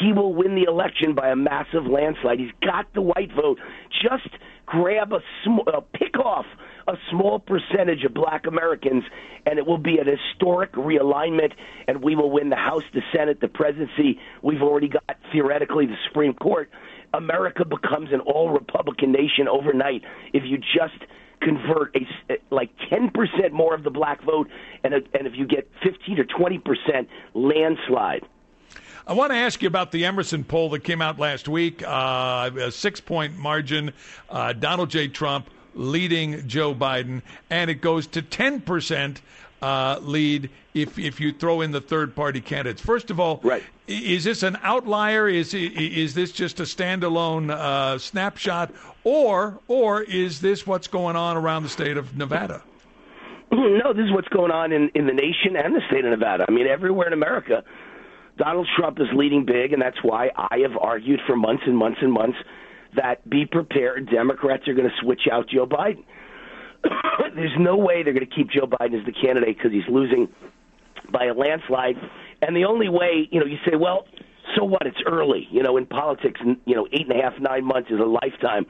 he 0.00 0.12
will 0.12 0.34
win 0.34 0.54
the 0.54 0.64
election 0.64 1.14
by 1.14 1.30
a 1.30 1.36
massive 1.36 1.86
landslide. 1.86 2.38
He's 2.38 2.50
got 2.60 2.86
the 2.94 3.02
white 3.02 3.30
vote. 3.34 3.58
Just 4.02 4.28
grab 4.66 5.12
a 5.12 5.20
sm- 5.42 5.66
uh, 5.66 5.80
pick 5.94 6.18
off 6.18 6.46
a 6.88 6.94
small 7.10 7.38
percentage 7.38 8.04
of 8.04 8.14
black 8.14 8.46
Americans, 8.46 9.04
and 9.44 9.58
it 9.58 9.66
will 9.66 9.78
be 9.78 9.98
an 9.98 10.06
historic 10.06 10.72
realignment, 10.72 11.52
and 11.88 12.02
we 12.02 12.14
will 12.14 12.30
win 12.30 12.50
the 12.50 12.56
House, 12.56 12.84
the 12.94 13.02
Senate, 13.14 13.40
the 13.40 13.48
presidency. 13.48 14.18
We've 14.42 14.62
already 14.62 14.88
got, 14.88 15.04
theoretically, 15.32 15.86
the 15.86 15.96
Supreme 16.08 16.34
Court. 16.34 16.70
America 17.14 17.64
becomes 17.64 18.10
an 18.12 18.20
all 18.20 18.50
Republican 18.50 19.12
nation 19.12 19.48
overnight 19.48 20.02
if 20.32 20.44
you 20.44 20.58
just 20.58 21.02
convert 21.40 21.94
a 21.96 22.36
like 22.50 22.70
10% 22.90 23.52
more 23.52 23.74
of 23.74 23.84
the 23.84 23.90
black 23.90 24.22
vote 24.24 24.48
and 24.82 24.94
a, 24.94 24.96
and 25.14 25.26
if 25.26 25.34
you 25.36 25.46
get 25.46 25.70
15 25.82 26.18
or 26.18 26.24
20% 26.24 27.06
landslide 27.34 28.22
I 29.08 29.12
want 29.12 29.30
to 29.30 29.36
ask 29.36 29.62
you 29.62 29.68
about 29.68 29.92
the 29.92 30.04
Emerson 30.04 30.42
poll 30.42 30.70
that 30.70 30.82
came 30.82 31.00
out 31.00 31.20
last 31.20 31.48
week. 31.48 31.80
Uh, 31.86 32.50
a 32.60 32.72
six 32.72 33.00
point 33.00 33.36
margin. 33.36 33.92
Uh, 34.28 34.52
Donald 34.52 34.90
J. 34.90 35.06
Trump 35.06 35.48
leading 35.76 36.48
Joe 36.48 36.74
Biden, 36.74 37.22
and 37.50 37.70
it 37.70 37.80
goes 37.80 38.06
to 38.08 38.22
10% 38.22 39.18
uh, 39.62 39.98
lead 40.02 40.50
if 40.74 40.98
if 40.98 41.20
you 41.20 41.32
throw 41.32 41.60
in 41.60 41.72
the 41.72 41.80
third 41.80 42.14
party 42.14 42.40
candidates. 42.40 42.80
First 42.80 43.10
of 43.10 43.18
all, 43.18 43.40
right. 43.42 43.62
is 43.86 44.24
this 44.24 44.42
an 44.42 44.58
outlier? 44.62 45.28
Is 45.28 45.54
is 45.54 46.14
this 46.14 46.32
just 46.32 46.60
a 46.60 46.64
standalone 46.64 47.50
uh, 47.50 47.98
snapshot, 47.98 48.72
or 49.04 49.58
or 49.68 50.02
is 50.02 50.40
this 50.40 50.66
what's 50.66 50.88
going 50.88 51.16
on 51.16 51.36
around 51.36 51.62
the 51.62 51.68
state 51.68 51.96
of 51.96 52.16
Nevada? 52.16 52.62
No, 53.52 53.92
this 53.92 54.06
is 54.06 54.12
what's 54.12 54.28
going 54.28 54.50
on 54.50 54.72
in, 54.72 54.90
in 54.96 55.06
the 55.06 55.12
nation 55.12 55.54
and 55.56 55.72
the 55.72 55.80
state 55.88 56.04
of 56.04 56.10
Nevada. 56.10 56.44
I 56.48 56.50
mean, 56.50 56.66
everywhere 56.66 57.06
in 57.06 57.12
America, 57.12 57.62
Donald 58.36 58.66
Trump 58.76 58.98
is 58.98 59.06
leading 59.14 59.46
big, 59.46 59.72
and 59.72 59.80
that's 59.80 60.02
why 60.02 60.30
I 60.36 60.58
have 60.62 60.76
argued 60.76 61.20
for 61.26 61.36
months 61.36 61.62
and 61.64 61.78
months 61.78 61.98
and 62.02 62.12
months 62.12 62.36
that 62.94 63.28
be 63.28 63.46
prepared. 63.46 64.08
Democrats 64.10 64.68
are 64.68 64.74
going 64.74 64.88
to 64.88 64.96
switch 65.00 65.22
out 65.30 65.48
Joe 65.48 65.66
Biden. 65.66 66.04
There's 67.34 67.56
no 67.58 67.76
way 67.76 68.02
they're 68.02 68.12
going 68.12 68.26
to 68.26 68.34
keep 68.34 68.50
Joe 68.50 68.66
Biden 68.66 68.98
as 68.98 69.06
the 69.06 69.12
candidate 69.12 69.56
because 69.56 69.72
he's 69.72 69.88
losing 69.88 70.28
by 71.10 71.26
a 71.26 71.34
landslide. 71.34 71.96
And 72.42 72.56
the 72.56 72.64
only 72.64 72.88
way, 72.88 73.28
you 73.30 73.40
know, 73.40 73.46
you 73.46 73.58
say, 73.68 73.76
well, 73.76 74.06
so 74.54 74.64
what? 74.64 74.86
It's 74.86 75.02
early. 75.06 75.48
You 75.50 75.62
know, 75.62 75.76
in 75.76 75.86
politics, 75.86 76.40
you 76.64 76.74
know, 76.74 76.86
eight 76.92 77.08
and 77.08 77.18
a 77.18 77.22
half, 77.22 77.34
nine 77.40 77.64
months 77.64 77.90
is 77.90 77.98
a 77.98 78.04
lifetime, 78.04 78.66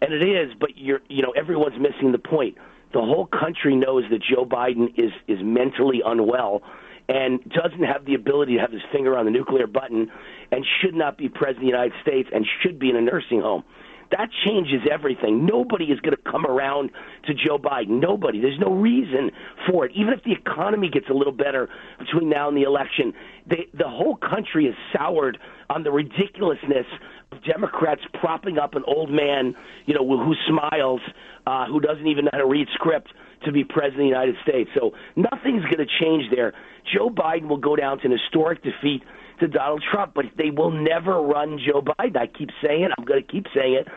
and 0.00 0.12
it 0.12 0.22
is. 0.22 0.52
But 0.58 0.76
you're, 0.76 1.00
you 1.08 1.22
know, 1.22 1.32
everyone's 1.32 1.78
missing 1.80 2.12
the 2.12 2.18
point. 2.18 2.56
The 2.92 3.00
whole 3.00 3.26
country 3.26 3.74
knows 3.74 4.04
that 4.10 4.20
Joe 4.22 4.44
Biden 4.44 4.88
is 4.96 5.10
is 5.26 5.38
mentally 5.42 6.02
unwell 6.04 6.62
and 7.08 7.40
doesn't 7.50 7.84
have 7.84 8.04
the 8.04 8.14
ability 8.14 8.54
to 8.54 8.60
have 8.60 8.72
his 8.72 8.82
finger 8.92 9.16
on 9.16 9.24
the 9.24 9.30
nuclear 9.30 9.66
button 9.66 10.10
and 10.52 10.64
should 10.80 10.94
not 10.94 11.16
be 11.16 11.28
president 11.28 11.58
of 11.58 11.62
the 11.62 11.66
United 11.66 11.92
States 12.02 12.28
and 12.32 12.46
should 12.62 12.78
be 12.78 12.90
in 12.90 12.96
a 12.96 13.00
nursing 13.00 13.40
home. 13.40 13.64
That 14.10 14.30
changes 14.46 14.80
everything. 14.90 15.44
Nobody 15.44 15.86
is 15.86 16.00
going 16.00 16.16
to 16.16 16.30
come 16.30 16.46
around 16.46 16.90
to 17.26 17.34
Joe 17.34 17.58
Biden. 17.58 18.00
Nobody. 18.00 18.40
There's 18.40 18.58
no 18.58 18.72
reason 18.72 19.30
for 19.68 19.84
it. 19.84 19.92
Even 19.94 20.14
if 20.14 20.24
the 20.24 20.32
economy 20.32 20.88
gets 20.88 21.08
a 21.10 21.12
little 21.12 21.32
better 21.32 21.68
between 21.98 22.30
now 22.30 22.48
and 22.48 22.56
the 22.56 22.62
election, 22.62 23.12
they, 23.46 23.68
the 23.74 23.88
whole 23.88 24.16
country 24.16 24.66
is 24.66 24.74
soured 24.96 25.38
on 25.68 25.82
the 25.82 25.90
ridiculousness 25.90 26.86
of 27.32 27.44
Democrats 27.44 28.00
propping 28.14 28.58
up 28.58 28.74
an 28.74 28.82
old 28.86 29.10
man, 29.10 29.54
you 29.84 29.92
know, 29.92 30.06
who 30.06 30.34
smiles, 30.46 31.02
uh, 31.46 31.66
who 31.66 31.78
doesn't 31.78 32.06
even 32.06 32.24
know 32.24 32.30
how 32.32 32.38
to 32.38 32.46
read 32.46 32.68
script 32.72 33.12
to 33.44 33.52
be 33.52 33.62
president 33.62 34.00
of 34.00 34.04
the 34.04 34.08
United 34.08 34.36
States. 34.42 34.70
So 34.74 34.92
nothing's 35.16 35.64
going 35.64 35.78
to 35.78 35.86
change 36.00 36.24
there. 36.34 36.54
Joe 36.92 37.10
Biden 37.10 37.48
will 37.48 37.58
go 37.58 37.76
down 37.76 37.98
to 38.00 38.06
an 38.06 38.12
historic 38.12 38.62
defeat 38.62 39.02
to 39.40 39.48
Donald 39.48 39.84
Trump, 39.90 40.12
but 40.14 40.26
they 40.36 40.50
will 40.50 40.70
never 40.70 41.20
run 41.20 41.58
Joe 41.58 41.82
Biden. 41.82 42.16
I 42.16 42.26
keep 42.26 42.50
saying 42.62 42.84
it. 42.84 42.90
I'm 42.96 43.04
going 43.04 43.22
to 43.22 43.32
keep 43.32 43.46
saying 43.54 43.74
it. 43.74 43.88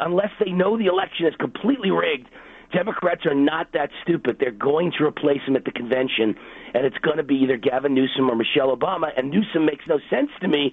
Unless 0.00 0.30
they 0.44 0.52
know 0.52 0.78
the 0.78 0.86
election 0.86 1.26
is 1.26 1.34
completely 1.40 1.90
rigged, 1.90 2.28
Democrats 2.72 3.26
are 3.26 3.34
not 3.34 3.72
that 3.72 3.90
stupid. 4.02 4.36
They're 4.38 4.50
going 4.50 4.92
to 4.98 5.04
replace 5.04 5.42
him 5.46 5.56
at 5.56 5.64
the 5.64 5.72
convention, 5.72 6.34
and 6.74 6.86
it's 6.86 6.98
going 6.98 7.18
to 7.18 7.22
be 7.22 7.36
either 7.36 7.56
Gavin 7.56 7.94
Newsom 7.94 8.30
or 8.30 8.36
Michelle 8.36 8.74
Obama. 8.74 9.08
And 9.16 9.30
Newsom 9.30 9.66
makes 9.66 9.84
no 9.86 9.98
sense 10.08 10.30
to 10.40 10.48
me 10.48 10.72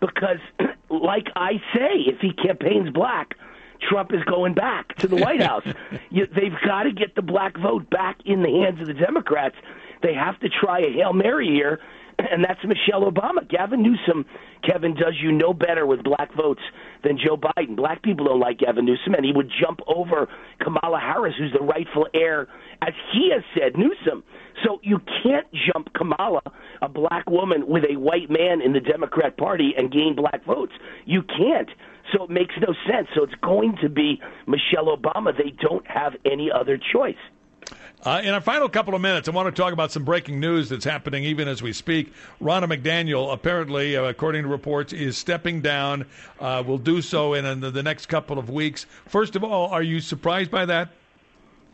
because, 0.00 0.38
like 0.90 1.26
I 1.36 1.54
say, 1.74 2.06
if 2.06 2.20
he 2.20 2.32
campaigns 2.32 2.90
black, 2.90 3.34
Trump 3.88 4.12
is 4.12 4.22
going 4.24 4.54
back 4.54 4.94
to 4.96 5.08
the 5.08 5.16
White 5.16 5.42
House. 5.42 5.66
you, 6.10 6.26
they've 6.26 6.56
got 6.64 6.84
to 6.84 6.92
get 6.92 7.14
the 7.14 7.22
black 7.22 7.58
vote 7.58 7.88
back 7.90 8.18
in 8.24 8.42
the 8.42 8.48
hands 8.48 8.80
of 8.80 8.86
the 8.86 8.94
Democrats. 8.94 9.56
They 10.02 10.14
have 10.14 10.38
to 10.40 10.48
try 10.48 10.80
a 10.80 10.92
Hail 10.92 11.12
Mary 11.12 11.48
here 11.48 11.80
and 12.30 12.44
that's 12.44 12.60
Michelle 12.64 13.10
Obama. 13.10 13.48
Gavin 13.48 13.82
Newsom, 13.82 14.24
Kevin, 14.68 14.94
does 14.94 15.14
you 15.20 15.32
no 15.32 15.52
better 15.52 15.86
with 15.86 16.02
black 16.02 16.34
votes 16.34 16.60
than 17.04 17.18
Joe 17.18 17.36
Biden. 17.36 17.76
Black 17.76 18.02
people 18.02 18.26
don't 18.26 18.40
like 18.40 18.58
Gavin 18.58 18.84
Newsom, 18.84 19.14
and 19.14 19.24
he 19.24 19.32
would 19.32 19.50
jump 19.60 19.80
over 19.86 20.28
Kamala 20.60 21.00
Harris, 21.00 21.34
who's 21.38 21.52
the 21.52 21.64
rightful 21.64 22.06
heir, 22.14 22.48
as 22.82 22.94
he 23.12 23.30
has 23.32 23.42
said, 23.54 23.76
Newsom. 23.76 24.22
So 24.64 24.80
you 24.82 25.00
can't 25.22 25.46
jump 25.72 25.92
Kamala, 25.94 26.42
a 26.82 26.88
black 26.88 27.28
woman 27.28 27.66
with 27.66 27.84
a 27.90 27.96
white 27.96 28.30
man 28.30 28.60
in 28.60 28.72
the 28.72 28.80
Democrat 28.80 29.36
Party, 29.36 29.72
and 29.76 29.90
gain 29.90 30.14
black 30.16 30.44
votes. 30.44 30.72
You 31.06 31.22
can't. 31.22 31.70
So 32.12 32.24
it 32.24 32.30
makes 32.30 32.54
no 32.60 32.74
sense. 32.90 33.08
So 33.14 33.22
it's 33.22 33.34
going 33.42 33.76
to 33.82 33.88
be 33.88 34.20
Michelle 34.46 34.94
Obama. 34.96 35.32
They 35.36 35.52
don't 35.62 35.86
have 35.86 36.14
any 36.24 36.50
other 36.52 36.78
choice. 36.92 37.14
Uh, 38.02 38.18
in 38.24 38.32
our 38.32 38.40
final 38.40 38.66
couple 38.66 38.94
of 38.94 39.02
minutes, 39.02 39.28
I 39.28 39.32
want 39.32 39.54
to 39.54 39.62
talk 39.62 39.74
about 39.74 39.92
some 39.92 40.04
breaking 40.04 40.40
news 40.40 40.70
that's 40.70 40.86
happening 40.86 41.24
even 41.24 41.48
as 41.48 41.60
we 41.60 41.74
speak. 41.74 42.14
Ronna 42.40 42.64
McDaniel, 42.64 43.30
apparently, 43.30 43.94
uh, 43.94 44.04
according 44.04 44.44
to 44.44 44.48
reports, 44.48 44.94
is 44.94 45.18
stepping 45.18 45.60
down. 45.60 46.06
Uh, 46.38 46.62
will 46.66 46.78
do 46.78 47.02
so 47.02 47.34
in, 47.34 47.44
in 47.44 47.60
the 47.60 47.82
next 47.82 48.06
couple 48.06 48.38
of 48.38 48.48
weeks. 48.48 48.86
First 49.06 49.36
of 49.36 49.44
all, 49.44 49.68
are 49.68 49.82
you 49.82 50.00
surprised 50.00 50.50
by 50.50 50.64
that? 50.64 50.88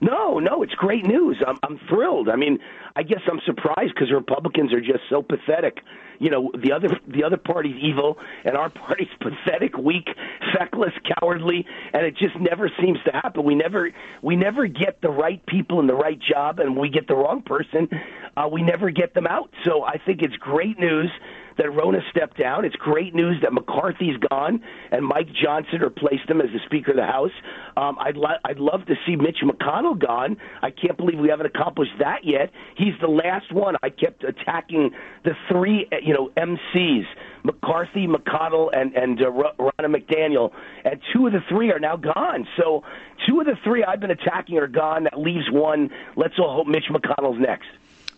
No, 0.01 0.39
no, 0.39 0.63
it's 0.63 0.75
great 0.75 1.07
news. 1.07 1.43
I'm, 1.47 1.57
I'm 1.63 1.81
thrilled. 1.89 2.29
I 2.29 2.37
mean, 2.37 2.59
I 2.95 3.03
guess 3.03 3.21
I'm 3.31 3.41
surprised 3.47 3.95
because 3.95 4.13
Republicans 4.13 4.73
are 4.73 4.81
just 4.81 5.01
so 5.09 5.23
pathetic. 5.23 5.79
You 6.19 6.31
know, 6.31 6.51
the 6.55 6.73
other 6.73 6.89
the 7.09 7.25
other 7.25 7.37
party's 7.37 7.77
evil, 7.83 8.19
and 8.45 8.57
our 8.57 8.71
party's 8.87 9.09
pathetic, 9.21 9.77
weak, 9.77 10.09
feckless, 10.55 10.93
cowardly, 11.19 11.67
and 11.93 12.05
it 12.05 12.17
just 12.17 12.39
never 12.39 12.71
seems 12.81 12.99
to 13.07 13.13
happen. 13.13 13.45
We 13.45 13.55
never 13.55 13.91
we 14.23 14.37
never 14.37 14.67
get 14.67 15.01
the 15.01 15.11
right 15.11 15.45
people 15.47 15.81
in 15.81 15.87
the 15.87 15.95
right 15.95 16.19
job, 16.19 16.59
and 16.59 16.77
we 16.77 16.89
get 16.91 17.09
the 17.09 17.17
wrong 17.17 17.43
person, 17.43 17.89
uh, 18.37 18.49
we 18.51 18.63
never 18.63 18.91
get 18.91 19.15
them 19.15 19.27
out. 19.27 19.51
So 19.65 19.83
I 19.83 19.99
think 19.99 20.23
it's 20.23 20.37
great 20.37 20.79
news 20.79 21.11
that 21.59 21.67
Ronna 21.67 22.01
stepped 22.11 22.39
down. 22.39 22.65
It's 22.65 22.77
great 22.77 23.15
news 23.15 23.41
that 23.43 23.53
McCarthy's 23.53 24.17
gone 24.31 24.63
and 24.91 25.05
Mike 25.05 25.29
Johnson 25.33 25.81
replaced 25.81 26.29
him 26.29 26.41
as 26.41 26.49
the 26.53 26.61
Speaker 26.67 26.93
of 26.93 26.97
the 26.97 27.07
House. 27.07 27.33
Um, 27.77 27.97
I'd, 27.99 28.17
lo- 28.17 28.39
I'd 28.45 28.59
love 28.59 28.87
to 28.87 28.95
see 29.07 29.17
Mitch 29.17 29.39
McConnell 29.43 29.99
gone. 29.99 30.37
I 30.63 30.71
can't 30.71 30.97
believe 30.97 31.19
we 31.19 31.29
haven't 31.29 31.47
accomplished 31.47 31.99
that 31.99 32.25
yet. 32.25 32.51
He's 32.77 32.95
the 33.01 33.09
last 33.09 33.53
one. 33.53 33.77
I 33.83 33.91
kept 33.91 34.25
attacking 34.25 34.93
the 35.25 35.33
three, 35.49 35.89
you 36.03 36.15
know, 36.15 36.31
MCs. 36.37 37.05
McCarthy, 37.47 38.09
McConnell, 38.09 38.71
and 38.77 38.95
and 38.97 39.23
uh, 39.23 39.27
Ronna 39.31 39.71
McDaniel, 39.87 40.51
and 40.85 41.01
two 41.13 41.29
of 41.29 41.33
the 41.33 41.39
three 41.49 41.71
are 41.71 41.79
now 41.79 41.97
gone. 41.97 42.49
So 42.57 42.83
two 43.27 43.39
of 43.41 43.47
the 43.47 43.55
three 43.63 43.85
I've 43.85 44.01
been 44.01 44.11
attacking 44.11 44.59
are 44.59 44.67
gone. 44.67 45.05
That 45.05 45.19
leaves 45.19 45.49
one. 45.51 45.91
Let's 46.17 46.35
all 46.41 46.53
hope 46.57 46.67
Mitch 46.67 46.87
McConnell's 46.91 47.39
next. 47.39 47.69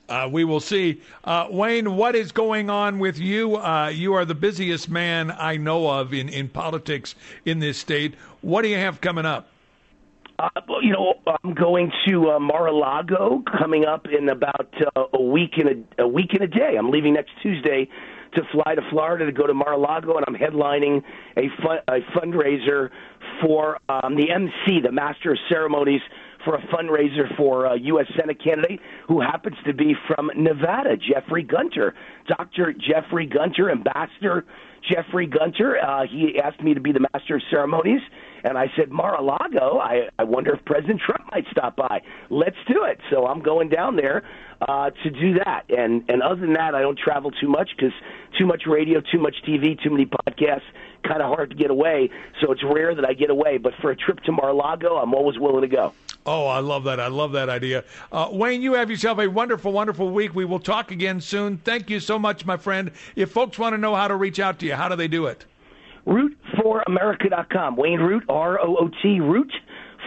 Uh, 0.09 0.29
we 0.31 0.45
will 0.45 0.61
see. 0.61 1.03
Uh, 1.25 1.47
Wayne, 1.51 1.95
what 1.97 2.15
is 2.15 2.33
going 2.33 2.71
on 2.71 2.99
with 2.99 3.19
you? 3.19 3.57
Uh, 3.57 3.89
you 3.89 4.15
are 4.15 4.25
the 4.25 4.35
busiest 4.35 4.89
man 4.89 5.31
I 5.31 5.59
know 5.59 5.89
of 5.89 6.15
in, 6.15 6.29
in 6.31 6.49
politics 6.49 7.15
in 7.45 7.59
this 7.59 7.77
state. 7.77 8.15
What 8.41 8.63
do 8.63 8.69
you 8.69 8.79
have 8.79 9.01
coming 9.01 9.27
up? 9.27 9.49
Uh, 10.39 10.49
you 10.83 10.93
know, 10.93 11.15
I'm 11.27 11.53
going 11.53 11.93
to 12.07 12.31
uh, 12.31 12.39
Mar-a-Lago 12.39 13.43
coming 13.59 13.85
up 13.85 14.07
in 14.07 14.29
about 14.29 14.73
uh, 14.97 15.03
a 15.13 15.23
week 15.23 15.59
in 15.59 15.85
a, 15.99 16.03
a 16.05 16.09
week 16.09 16.33
in 16.33 16.43
a 16.43 16.47
day. 16.47 16.77
I'm 16.79 16.91
leaving 16.91 17.15
next 17.15 17.33
Tuesday 17.43 17.89
to 18.35 18.43
fly 18.53 18.77
to 18.77 18.83
Florida 18.91 19.27
to 19.27 19.33
go 19.33 19.47
to 19.47 19.55
Mar-a-Lago, 19.55 20.17
and 20.17 20.25
I'm 20.29 20.35
headlining 20.35 21.03
a, 21.37 21.47
a 21.89 22.01
fundraiser 22.17 22.91
for 23.43 23.79
um, 23.89 24.17
the 24.17 24.31
MC, 24.31 24.81
the 24.81 24.93
Master 24.93 25.33
of 25.33 25.39
Ceremonies 25.49 26.03
for 26.49 26.55
a 26.55 26.67
fundraiser 26.69 27.37
for 27.37 27.67
a 27.67 27.79
U.S. 27.79 28.07
Senate 28.19 28.43
candidate 28.43 28.81
who 29.07 29.21
happens 29.21 29.57
to 29.67 29.75
be 29.75 29.95
from 30.07 30.31
Nevada, 30.35 30.97
Jeffrey 30.97 31.43
Gunter. 31.43 31.95
Dr. 32.27 32.73
Jeffrey 32.73 33.27
Gunter, 33.27 33.71
Ambassador 33.71 34.47
Jeffrey 34.91 35.27
Gunter. 35.27 35.77
Uh, 35.79 36.07
he 36.11 36.41
asked 36.43 36.63
me 36.63 36.73
to 36.73 36.81
be 36.81 36.93
the 36.93 37.07
master 37.13 37.37
of 37.37 37.43
ceremonies, 37.51 38.01
and 38.45 38.57
I 38.57 38.73
said, 38.77 38.91
Mar-a-Lago, 38.91 39.79
I, 39.79 40.09
I 40.19 40.25
wonder 40.25 40.55
if 40.55 40.65
President 40.65 41.03
Trump 41.05 41.31
might 41.33 41.45
stop 41.51 41.77
by. 41.77 42.01
Let's 42.31 42.57
do 42.67 42.85
it. 42.85 42.99
So 43.11 43.27
I'm 43.27 43.43
going 43.43 43.69
down 43.69 43.97
there 43.97 44.23
uh, 44.67 44.89
to 45.03 45.11
do 45.11 45.35
that. 45.45 45.65
And, 45.69 46.05
and 46.09 46.23
other 46.23 46.41
than 46.41 46.55
that, 46.55 46.75
I 46.75 46.81
don't 46.81 46.99
travel 46.99 47.31
too 47.31 47.49
much 47.49 47.71
because 47.77 47.93
too 48.39 48.47
much 48.47 48.63
radio, 48.67 49.03
too 49.13 49.19
much 49.19 49.37
TV, 49.47 49.79
too 49.83 49.91
many 49.91 50.07
podcasts, 50.07 50.63
kind 51.07 51.21
of 51.21 51.29
hard 51.29 51.51
to 51.51 51.57
get 51.57 51.71
away. 51.71 52.09
So 52.41 52.53
it's 52.53 52.63
rare 52.65 52.95
that 52.95 53.05
I 53.05 53.13
get 53.13 53.29
away. 53.29 53.59
But 53.59 53.75
for 53.83 53.91
a 53.91 53.97
trip 53.97 54.21
to 54.21 54.33
Mar-a-Lago, 54.33 54.97
I'm 54.97 55.13
always 55.13 55.39
willing 55.39 55.63
to 55.63 55.69
go. 55.69 55.93
Oh, 56.29 56.47
I 56.47 56.59
love 56.61 56.85
that. 56.85 57.01
I 57.01 57.07
love 57.07 57.33
that 57.33 57.49
idea. 57.49 57.85
Uh, 58.13 58.29
Wayne, 58.31 58.61
you 58.61 58.75
have 58.75 58.91
yourself 58.91 59.19
a 59.19 59.27
wonderful, 59.27 59.73
wonderful 59.73 60.11
week. 60.11 60.35
We 60.35 60.45
will 60.45 60.61
talk 60.61 60.91
again 60.91 61.23
soon. 61.23 61.57
Thank 61.57 61.89
you 61.89 62.01
so 62.01 62.19
much, 62.19 62.45
my 62.45 62.59
friend. 62.59 62.91
If 63.17 63.31
folks 63.31 63.59
want 63.59 63.73
to 63.73 63.79
know 63.79 63.95
how 63.95 64.09
to 64.09 64.15
reach 64.15 64.39
out 64.39 64.59
to 64.59 64.67
you, 64.67 64.75
how 64.75 64.91
do 64.91 64.97
they 64.97 65.09
do 65.09 65.25
it? 65.25 65.47
Root4America.com. 66.07 67.77
Wayne 67.77 68.01
Root, 68.01 68.25
R 68.29 68.61
O 68.61 68.77
O 68.77 68.91
T, 69.03 69.21
Root 69.21 69.51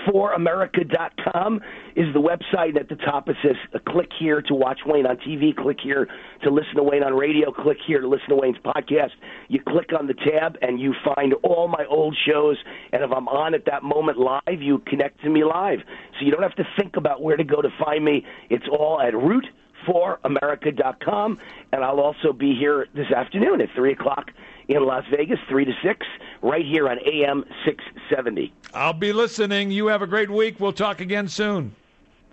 foramerica.com 0.08 1.62
is 1.96 2.14
the 2.14 2.22
website. 2.22 2.80
At 2.80 2.90
the 2.90 2.96
top 2.96 3.30
it 3.30 3.36
says 3.44 3.56
uh, 3.74 3.80
click 3.88 4.10
here 4.20 4.42
to 4.44 4.54
watch 4.54 4.80
Wayne 4.86 5.06
on 5.06 5.18
TV, 5.18 5.56
click 5.56 5.78
here 5.84 6.08
to 6.44 6.50
listen 6.50 6.76
to 6.76 6.84
Wayne 6.84 7.04
on 7.04 7.14
radio, 7.14 7.52
click 7.52 7.78
here 7.86 8.02
to 8.02 8.08
listen 8.08 8.30
to 8.30 8.36
Wayne's 8.36 8.58
podcast. 8.64 9.12
You 9.48 9.60
click 9.68 9.90
on 9.98 10.08
the 10.08 10.14
tab 10.14 10.58
and 10.62 10.80
you 10.80 10.94
find 11.16 11.34
all 11.44 11.68
my 11.68 11.86
old 11.90 12.18
shows. 12.28 12.58
And 12.92 13.04
if 13.04 13.12
I'm 13.12 13.28
on 13.28 13.54
at 13.54 13.66
that 13.66 13.84
moment 13.84 14.18
live, 14.18 14.62
you 14.62 14.80
connect 14.88 15.22
to 15.22 15.30
me 15.30 15.44
live. 15.44 15.80
So 16.20 16.26
you 16.26 16.32
don't 16.32 16.44
have 16.44 16.56
to 16.56 16.68
think 16.80 16.96
about 16.96 17.22
where 17.22 17.38
to 17.38 17.44
go 17.44 17.62
to 17.62 17.70
find 17.84 18.04
me. 18.04 18.26
It's 18.50 18.66
all 18.72 19.02
at 19.02 19.16
root 19.16 19.46
foramerica.com. 19.88 21.40
And 21.72 21.84
I'll 21.84 22.00
also 22.00 22.34
be 22.34 22.56
here 22.56 22.88
this 22.94 23.12
afternoon 23.16 23.62
at 23.62 23.70
3 23.76 23.94
o'clock 23.94 24.28
in 24.76 24.86
Las 24.86 25.04
Vegas, 25.12 25.40
3 25.50 25.66
to 25.66 25.74
6, 25.84 26.06
right 26.42 26.66
here 26.66 26.90
on 26.90 26.98
AM 27.00 27.44
670. 27.66 28.54
I'll 28.74 28.94
be 28.94 29.14
listening. 29.14 29.72
You 29.72 29.88
have 29.88 30.02
a 30.02 30.08
great 30.08 30.30
week. 30.30 30.60
We'll 30.60 30.74
talk 30.74 31.02
again 31.02 31.28
soon. 31.28 31.76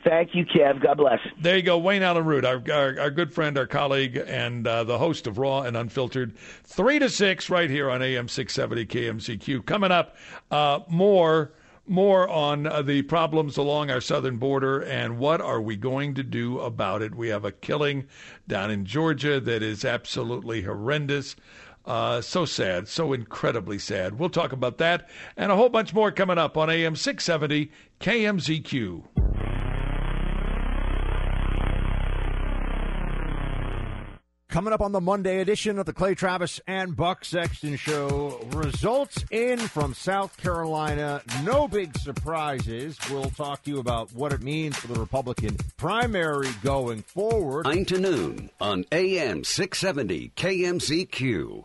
Thank 0.04 0.34
you, 0.34 0.46
Kev. 0.46 0.80
God 0.80 0.96
bless. 0.96 1.18
There 1.40 1.56
you 1.56 1.62
go. 1.62 1.76
Wayne 1.76 2.02
Allyn 2.02 2.24
Root, 2.24 2.44
our, 2.44 2.62
our, 2.72 3.00
our, 3.00 3.10
good 3.10 3.32
friend, 3.32 3.58
our 3.58 3.66
colleague, 3.66 4.16
and 4.16 4.66
uh, 4.66 4.84
the 4.84 4.96
host 4.96 5.26
of 5.26 5.38
Raw 5.38 5.62
and 5.62 5.76
Unfiltered. 5.76 6.36
3 6.64 7.00
to 7.00 7.10
6 7.10 7.50
right 7.50 7.68
here 7.68 7.90
on 7.90 8.00
AM 8.00 8.28
670 8.28 8.86
KMZQ. 8.86 9.66
Coming 9.66 9.90
up, 9.90 10.16
uh, 10.50 10.80
more 10.88 11.52
more 11.88 12.28
on 12.28 12.66
uh, 12.66 12.82
the 12.82 13.00
problems 13.02 13.56
along 13.56 13.90
our 13.90 14.00
southern 14.00 14.36
border 14.36 14.80
and 14.82 15.18
what 15.18 15.40
are 15.40 15.60
we 15.60 15.74
going 15.74 16.14
to 16.14 16.22
do 16.22 16.60
about 16.60 17.00
it. 17.00 17.14
We 17.14 17.28
have 17.28 17.46
a 17.46 17.52
killing 17.52 18.06
down 18.46 18.70
in 18.70 18.84
Georgia 18.84 19.40
that 19.40 19.62
is 19.62 19.84
absolutely 19.84 20.62
horrendous. 20.62 21.34
Uh, 21.88 22.20
so 22.20 22.44
sad, 22.44 22.86
so 22.86 23.14
incredibly 23.14 23.78
sad. 23.78 24.18
We'll 24.18 24.28
talk 24.28 24.52
about 24.52 24.76
that 24.76 25.08
and 25.38 25.50
a 25.50 25.56
whole 25.56 25.70
bunch 25.70 25.94
more 25.94 26.12
coming 26.12 26.36
up 26.36 26.58
on 26.58 26.68
AM 26.68 26.94
670 26.94 27.70
KMZQ. 27.98 29.04
Coming 34.50 34.72
up 34.74 34.82
on 34.82 34.92
the 34.92 35.00
Monday 35.00 35.40
edition 35.40 35.78
of 35.78 35.86
the 35.86 35.94
Clay 35.94 36.14
Travis 36.14 36.60
and 36.66 36.94
Buck 36.94 37.24
Sexton 37.24 37.76
Show, 37.76 38.38
results 38.52 39.24
in 39.30 39.58
from 39.58 39.94
South 39.94 40.36
Carolina. 40.36 41.22
No 41.42 41.68
big 41.68 41.96
surprises. 41.96 42.98
We'll 43.10 43.30
talk 43.30 43.62
to 43.62 43.70
you 43.70 43.78
about 43.78 44.12
what 44.12 44.32
it 44.34 44.42
means 44.42 44.76
for 44.76 44.88
the 44.88 45.00
Republican 45.00 45.56
primary 45.78 46.48
going 46.62 47.00
forward. 47.02 47.64
9 47.64 47.84
to 47.86 47.98
noon 47.98 48.50
on 48.60 48.84
AM 48.92 49.44
670 49.44 50.32
KMZQ. 50.36 51.64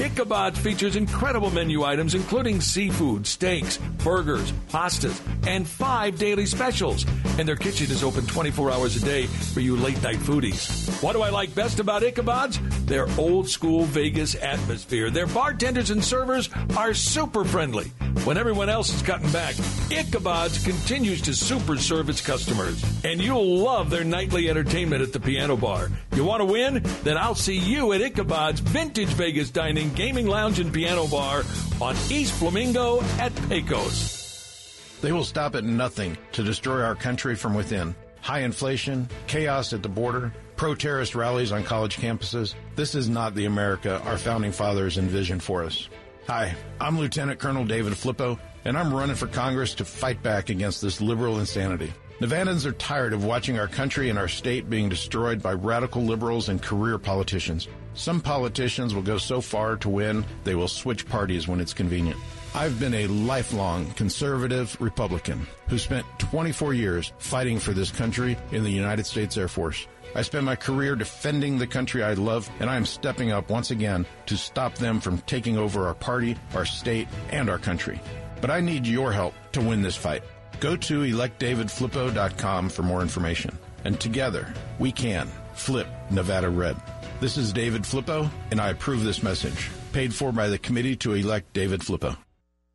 Ichabod 0.00 0.56
features 0.56 0.94
incredible 0.94 1.50
menu 1.50 1.82
items 1.82 2.14
including 2.14 2.60
seafood, 2.60 3.26
steaks, 3.26 3.78
burgers, 4.04 4.52
pastas, 4.68 5.20
and 5.46 5.66
five 5.66 6.18
daily 6.18 6.46
specials. 6.46 7.04
And 7.38 7.48
their 7.48 7.56
kitchen 7.56 7.90
is 7.90 8.04
open 8.04 8.26
24 8.26 8.70
hours 8.70 8.96
a 8.96 9.04
day 9.04 9.26
for 9.26 9.60
you 9.60 9.76
late 9.76 10.00
night 10.02 10.18
foodies. 10.18 11.02
What 11.02 11.14
do 11.14 11.22
I 11.22 11.30
like 11.30 11.54
best 11.54 11.80
about 11.80 12.02
Ichabod's? 12.02 12.60
Their 12.86 13.08
old 13.18 13.48
school 13.48 13.84
Vegas 13.84 14.34
atmosphere. 14.36 15.10
Their 15.10 15.26
bartenders 15.26 15.90
and 15.90 16.04
servers 16.04 16.48
are 16.76 16.94
super 16.94 17.44
friendly. 17.44 17.90
When 18.24 18.36
everyone 18.36 18.68
else 18.68 18.92
is 18.92 19.02
cutting 19.02 19.30
back, 19.30 19.54
Ichabod's 19.90 20.62
continues 20.64 21.22
to 21.22 21.34
super 21.34 21.76
serve 21.76 22.10
its 22.10 22.20
customers. 22.20 22.82
And 23.04 23.20
you'll 23.20 23.58
love 23.58 23.90
their 23.90 24.04
nightly 24.04 24.50
entertainment 24.50 25.02
at 25.02 25.12
the 25.12 25.20
piano 25.20 25.56
bar. 25.56 25.90
You 26.14 26.24
want 26.24 26.40
to 26.40 26.44
win? 26.44 26.82
Then 27.04 27.16
I'll 27.16 27.34
see 27.34 27.56
you 27.56 27.92
at 27.92 28.00
Ichabod's 28.02 28.60
Vintage 28.60 29.08
Vegas 29.10 29.50
Dining 29.50 29.87
Gaming 29.94 30.26
Lounge 30.26 30.58
and 30.58 30.72
Piano 30.72 31.06
Bar 31.06 31.42
on 31.80 31.94
East 32.10 32.32
Flamingo 32.34 33.00
at 33.18 33.34
Pecos. 33.48 34.98
They 35.00 35.12
will 35.12 35.24
stop 35.24 35.54
at 35.54 35.64
nothing 35.64 36.18
to 36.32 36.42
destroy 36.42 36.82
our 36.82 36.94
country 36.94 37.34
from 37.36 37.54
within. 37.54 37.94
High 38.20 38.40
inflation, 38.40 39.08
chaos 39.26 39.72
at 39.72 39.82
the 39.82 39.88
border, 39.88 40.32
pro 40.56 40.74
terrorist 40.74 41.14
rallies 41.14 41.52
on 41.52 41.62
college 41.62 41.96
campuses. 41.96 42.54
This 42.74 42.94
is 42.94 43.08
not 43.08 43.34
the 43.34 43.44
America 43.44 44.02
our 44.04 44.18
founding 44.18 44.52
fathers 44.52 44.98
envisioned 44.98 45.42
for 45.42 45.64
us. 45.64 45.88
Hi, 46.26 46.54
I'm 46.80 46.98
Lieutenant 46.98 47.38
Colonel 47.38 47.64
David 47.64 47.94
Flippo, 47.94 48.38
and 48.64 48.76
I'm 48.76 48.92
running 48.92 49.16
for 49.16 49.28
Congress 49.28 49.72
to 49.76 49.84
fight 49.84 50.22
back 50.22 50.50
against 50.50 50.82
this 50.82 51.00
liberal 51.00 51.38
insanity. 51.38 51.92
Nevadans 52.20 52.66
are 52.66 52.72
tired 52.72 53.12
of 53.12 53.24
watching 53.24 53.58
our 53.60 53.68
country 53.68 54.10
and 54.10 54.18
our 54.18 54.26
state 54.26 54.68
being 54.68 54.88
destroyed 54.88 55.40
by 55.40 55.52
radical 55.52 56.02
liberals 56.02 56.48
and 56.48 56.60
career 56.60 56.98
politicians. 56.98 57.68
Some 57.94 58.20
politicians 58.20 58.94
will 58.94 59.02
go 59.02 59.18
so 59.18 59.40
far 59.40 59.76
to 59.76 59.88
win, 59.88 60.24
they 60.44 60.54
will 60.54 60.68
switch 60.68 61.08
parties 61.08 61.48
when 61.48 61.60
it's 61.60 61.74
convenient. 61.74 62.18
I've 62.54 62.80
been 62.80 62.94
a 62.94 63.06
lifelong 63.06 63.90
conservative 63.92 64.76
Republican 64.80 65.46
who 65.68 65.78
spent 65.78 66.06
24 66.18 66.74
years 66.74 67.12
fighting 67.18 67.58
for 67.58 67.72
this 67.72 67.90
country 67.90 68.36
in 68.52 68.64
the 68.64 68.70
United 68.70 69.06
States 69.06 69.36
Air 69.36 69.48
Force. 69.48 69.86
I 70.14 70.22
spent 70.22 70.44
my 70.44 70.56
career 70.56 70.96
defending 70.96 71.58
the 71.58 71.66
country 71.66 72.02
I 72.02 72.14
love, 72.14 72.48
and 72.60 72.70
I 72.70 72.76
am 72.76 72.86
stepping 72.86 73.30
up 73.30 73.50
once 73.50 73.70
again 73.70 74.06
to 74.26 74.36
stop 74.36 74.74
them 74.76 75.00
from 75.00 75.18
taking 75.22 75.58
over 75.58 75.86
our 75.86 75.94
party, 75.94 76.36
our 76.54 76.64
state, 76.64 77.08
and 77.30 77.50
our 77.50 77.58
country. 77.58 78.00
But 78.40 78.50
I 78.50 78.60
need 78.60 78.86
your 78.86 79.12
help 79.12 79.34
to 79.52 79.60
win 79.60 79.82
this 79.82 79.96
fight. 79.96 80.22
Go 80.60 80.76
to 80.76 81.02
electdavidflippo.com 81.02 82.68
for 82.70 82.82
more 82.82 83.02
information. 83.02 83.56
And 83.84 84.00
together, 84.00 84.52
we 84.78 84.90
can 84.90 85.28
flip 85.54 85.86
Nevada 86.10 86.48
red. 86.48 86.76
This 87.20 87.36
is 87.36 87.52
David 87.52 87.82
Flippo, 87.82 88.30
and 88.52 88.60
I 88.60 88.70
approve 88.70 89.02
this 89.02 89.24
message. 89.24 89.70
Paid 89.92 90.14
for 90.14 90.30
by 90.30 90.46
the 90.46 90.56
committee 90.56 90.94
to 90.98 91.14
elect 91.14 91.52
David 91.52 91.80
Flippo. 91.80 92.16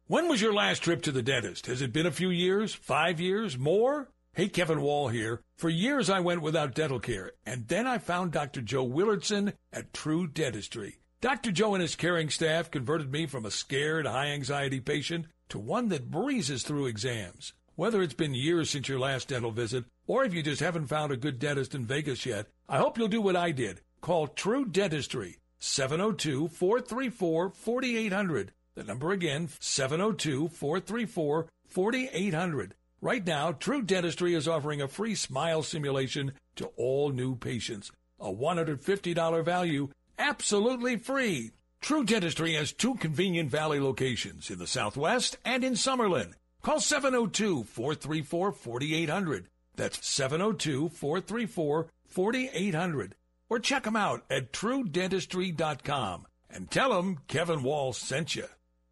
When 0.08 0.27
was 0.27 0.41
your 0.41 0.53
last 0.53 0.84
trip 0.84 1.01
to 1.03 1.13
the 1.13 1.21
dentist? 1.21 1.67
Has 1.67 1.82
it 1.82 1.93
been 1.93 2.06
a 2.06 2.12
few 2.12 2.29
years? 2.29 2.73
Five 2.73 3.21
years? 3.21 3.58
More? 3.58 4.10
Hey, 4.34 4.49
Kevin 4.49 4.82
Wall 4.82 5.08
here. 5.08 5.39
For 5.56 5.69
years 5.69 6.10
I 6.10 6.19
went 6.19 6.41
without 6.41 6.75
dental 6.75 6.99
care, 6.99 7.32
and 7.45 7.69
then 7.69 7.88
I 7.88 7.99
found 7.99 8.34
Dr. 8.34 8.60
Joe 8.60 8.86
Willardson 8.86 9.53
at 9.71 9.93
True 9.93 10.27
Dentistry. 10.27 10.99
Dr. 11.21 11.53
Joe 11.53 11.73
and 11.73 11.82
his 11.82 11.95
caring 11.95 12.29
staff 12.29 12.69
converted 12.69 13.13
me 13.13 13.27
from 13.27 13.45
a 13.45 13.51
scared, 13.51 14.06
high 14.06 14.27
anxiety 14.27 14.82
patient 14.82 15.27
to 15.47 15.58
one 15.58 15.88
that 15.88 16.12
breezes 16.12 16.63
through 16.63 16.88
exams. 16.88 17.53
Whether 17.75 18.01
it's 18.01 18.13
been 18.13 18.34
years 18.34 18.69
since 18.69 18.89
your 18.89 18.99
last 18.99 19.29
dental 19.29 19.51
visit, 19.51 19.86
or 20.06 20.25
if 20.25 20.34
you 20.34 20.43
just 20.43 20.60
haven't 20.60 20.88
found 20.88 21.13
a 21.13 21.17
good 21.17 21.39
dentist 21.39 21.73
in 21.73 21.86
Vegas 21.86 22.25
yet, 22.25 22.47
I 22.67 22.79
hope 22.79 22.97
you'll 22.97 23.08
do 23.08 23.21
what 23.21 23.38
I 23.38 23.51
did. 23.51 23.79
Call 24.04 24.28
True 24.28 24.66
Dentistry, 24.66 25.38
702 25.60 26.50
434 26.50 27.52
4800. 27.52 28.52
The 28.76 28.84
number 28.84 29.13
again, 29.13 29.48
702 29.62 30.50
434 30.50 31.48
4800. 31.70 32.76
Right 33.00 33.26
now, 33.26 33.54
True 33.54 33.82
Dentistry 33.82 34.34
is 34.34 34.46
offering 34.46 34.82
a 34.82 34.89
free 34.89 35.16
smile 35.16 35.63
simulation 35.63 36.34
to 36.58 36.66
all 36.76 37.12
new 37.12 37.38
patients. 37.38 37.94
A 38.20 38.30
$150 38.30 39.46
value, 39.46 39.88
absolutely 40.20 40.98
free. 40.98 41.52
True 41.80 42.04
Dentistry 42.04 42.56
has 42.56 42.74
two 42.74 42.96
convenient 42.96 43.50
Valley 43.50 43.80
locations 43.80 44.52
in 44.52 44.60
the 44.60 44.68
Southwest 44.68 45.38
and 45.46 45.63
in 45.63 45.76
Summerlin. 45.76 46.34
Call 46.62 46.82
702 46.82 47.63
434 47.63 48.52
4800. 48.52 49.48
That's 49.78 50.06
702 50.06 50.89
434 50.89 51.88
4800. 52.10 53.16
Or 53.54 53.60
check 53.60 53.84
them 53.84 53.96
out 53.96 54.24
at 54.32 54.52
truedentistry.com 54.52 56.26
and 56.50 56.72
tell 56.72 56.89
them 56.89 57.20
Kevin 57.28 57.62
Wall 57.62 57.94
sent 57.94 58.36
you. 58.36 58.48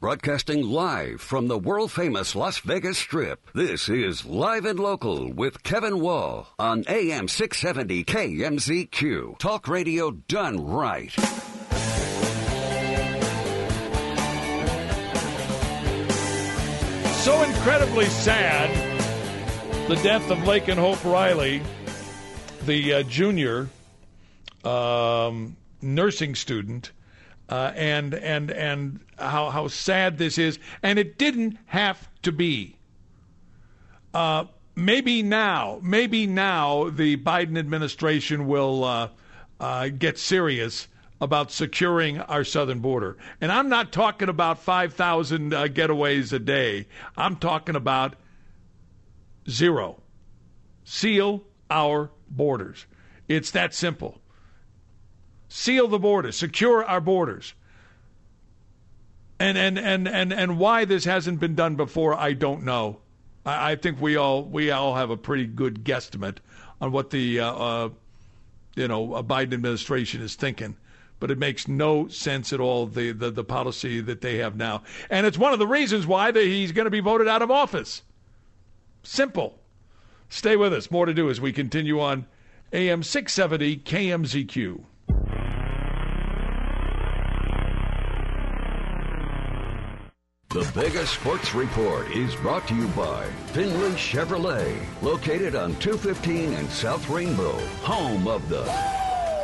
Broadcasting 0.00 0.62
live 0.62 1.20
from 1.20 1.48
the 1.48 1.58
world 1.58 1.90
famous 1.90 2.36
Las 2.36 2.60
Vegas 2.60 2.98
Strip. 2.98 3.50
This 3.52 3.88
is 3.88 4.24
Live 4.24 4.64
and 4.64 4.78
Local 4.78 5.32
with 5.32 5.64
Kevin 5.64 5.98
Wall 5.98 6.46
on 6.56 6.84
AM 6.86 7.26
670 7.26 8.04
KMZQ. 8.04 9.38
Talk 9.38 9.66
radio 9.66 10.12
done 10.12 10.64
right. 10.64 11.10
So 17.24 17.42
incredibly 17.42 18.06
sad, 18.06 18.70
the 19.88 19.96
death 19.96 20.30
of 20.30 20.38
Laken 20.38 20.76
Hope 20.76 21.04
Riley, 21.04 21.60
the 22.66 22.94
uh, 22.94 23.02
junior 23.02 23.68
um, 24.62 25.56
nursing 25.82 26.36
student, 26.36 26.92
uh, 27.48 27.72
and 27.74 28.14
and 28.14 28.50
and 28.50 29.00
how 29.18 29.50
how 29.50 29.68
sad 29.68 30.18
this 30.18 30.38
is, 30.38 30.58
and 30.82 30.98
it 30.98 31.18
didn't 31.18 31.58
have 31.66 32.08
to 32.22 32.32
be. 32.32 32.76
Uh, 34.12 34.44
maybe 34.74 35.22
now, 35.22 35.80
maybe 35.82 36.26
now 36.26 36.90
the 36.90 37.16
Biden 37.16 37.58
administration 37.58 38.46
will 38.46 38.84
uh, 38.84 39.08
uh, 39.60 39.88
get 39.88 40.18
serious 40.18 40.88
about 41.20 41.50
securing 41.50 42.20
our 42.20 42.44
southern 42.44 42.78
border. 42.78 43.16
And 43.40 43.50
I'm 43.50 43.68
not 43.68 43.92
talking 43.92 44.28
about 44.28 44.60
5,000 44.62 45.52
uh, 45.52 45.66
getaways 45.66 46.32
a 46.32 46.38
day. 46.38 46.86
I'm 47.16 47.36
talking 47.36 47.74
about 47.74 48.14
zero. 49.48 50.00
Seal 50.84 51.42
our 51.70 52.10
borders. 52.30 52.86
It's 53.26 53.50
that 53.50 53.74
simple. 53.74 54.20
Seal 55.48 55.88
the 55.88 55.98
borders, 55.98 56.36
secure 56.36 56.84
our 56.84 57.00
borders. 57.00 57.54
And 59.40 59.56
and 59.56 59.78
and 59.78 60.08
and 60.08 60.32
and 60.32 60.58
why 60.58 60.84
this 60.84 61.04
hasn't 61.04 61.40
been 61.40 61.54
done 61.54 61.76
before, 61.76 62.14
I 62.14 62.32
don't 62.32 62.64
know. 62.64 63.00
I, 63.46 63.72
I 63.72 63.76
think 63.76 64.00
we 64.00 64.16
all 64.16 64.44
we 64.44 64.70
all 64.70 64.94
have 64.94 65.10
a 65.10 65.16
pretty 65.16 65.46
good 65.46 65.84
guesstimate 65.84 66.38
on 66.80 66.92
what 66.92 67.10
the 67.10 67.40
uh, 67.40 67.52
uh, 67.52 67.88
you 68.74 68.88
know 68.88 69.08
Biden 69.22 69.54
administration 69.54 70.22
is 70.22 70.34
thinking 70.34 70.76
but 71.20 71.30
it 71.30 71.38
makes 71.38 71.66
no 71.66 72.08
sense 72.08 72.52
at 72.52 72.60
all 72.60 72.86
the, 72.86 73.12
the, 73.12 73.30
the 73.30 73.44
policy 73.44 74.00
that 74.00 74.20
they 74.20 74.38
have 74.38 74.56
now. 74.56 74.82
And 75.10 75.26
it's 75.26 75.38
one 75.38 75.52
of 75.52 75.58
the 75.58 75.66
reasons 75.66 76.06
why 76.06 76.30
the, 76.30 76.42
he's 76.42 76.72
going 76.72 76.84
to 76.84 76.90
be 76.90 77.00
voted 77.00 77.28
out 77.28 77.42
of 77.42 77.50
office. 77.50 78.02
Simple. 79.02 79.58
Stay 80.28 80.56
with 80.56 80.72
us. 80.72 80.90
More 80.90 81.06
to 81.06 81.14
do 81.14 81.30
as 81.30 81.40
we 81.40 81.52
continue 81.52 82.00
on 82.00 82.26
AM 82.72 83.02
670 83.02 83.78
KMZQ. 83.78 84.84
Vegas 90.78 91.10
Sports 91.10 91.56
Report 91.56 92.08
is 92.12 92.36
brought 92.36 92.68
to 92.68 92.74
you 92.76 92.86
by 92.88 93.26
Findlay 93.46 93.90
Chevrolet, 93.94 94.80
located 95.02 95.56
on 95.56 95.74
215 95.80 96.54
and 96.54 96.70
South 96.70 97.08
Rainbow, 97.08 97.58
home 97.82 98.28
of 98.28 98.48
the. 98.48 98.62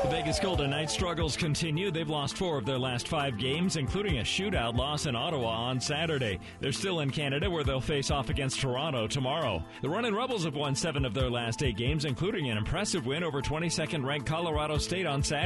The 0.04 0.10
Vegas 0.10 0.38
Golden 0.38 0.68
Knights 0.68 0.92
struggles 0.92 1.34
continue. 1.34 1.90
They've 1.90 2.06
lost 2.06 2.36
four 2.36 2.58
of 2.58 2.66
their 2.66 2.78
last 2.78 3.08
five 3.08 3.38
games, 3.38 3.76
including 3.76 4.18
a 4.18 4.22
shootout 4.22 4.76
loss 4.76 5.06
in 5.06 5.16
Ottawa 5.16 5.48
on 5.48 5.80
Saturday. 5.80 6.40
They're 6.60 6.72
still 6.72 7.00
in 7.00 7.08
Canada 7.08 7.50
where 7.50 7.64
they'll 7.64 7.80
face 7.80 8.10
off 8.10 8.28
against 8.28 8.60
Toronto 8.60 9.06
tomorrow. 9.06 9.64
The 9.80 9.88
Runnin' 9.88 10.14
Rebels 10.14 10.44
have 10.44 10.56
won 10.56 10.74
seven 10.74 11.06
of 11.06 11.14
their 11.14 11.30
last 11.30 11.62
eight 11.62 11.78
games, 11.78 12.04
including 12.04 12.50
an 12.50 12.58
impressive 12.58 13.06
win 13.06 13.24
over 13.24 13.40
22nd 13.40 14.04
ranked 14.04 14.26
Colorado 14.26 14.76
State 14.76 15.06
on 15.06 15.22
Saturday. 15.22 15.42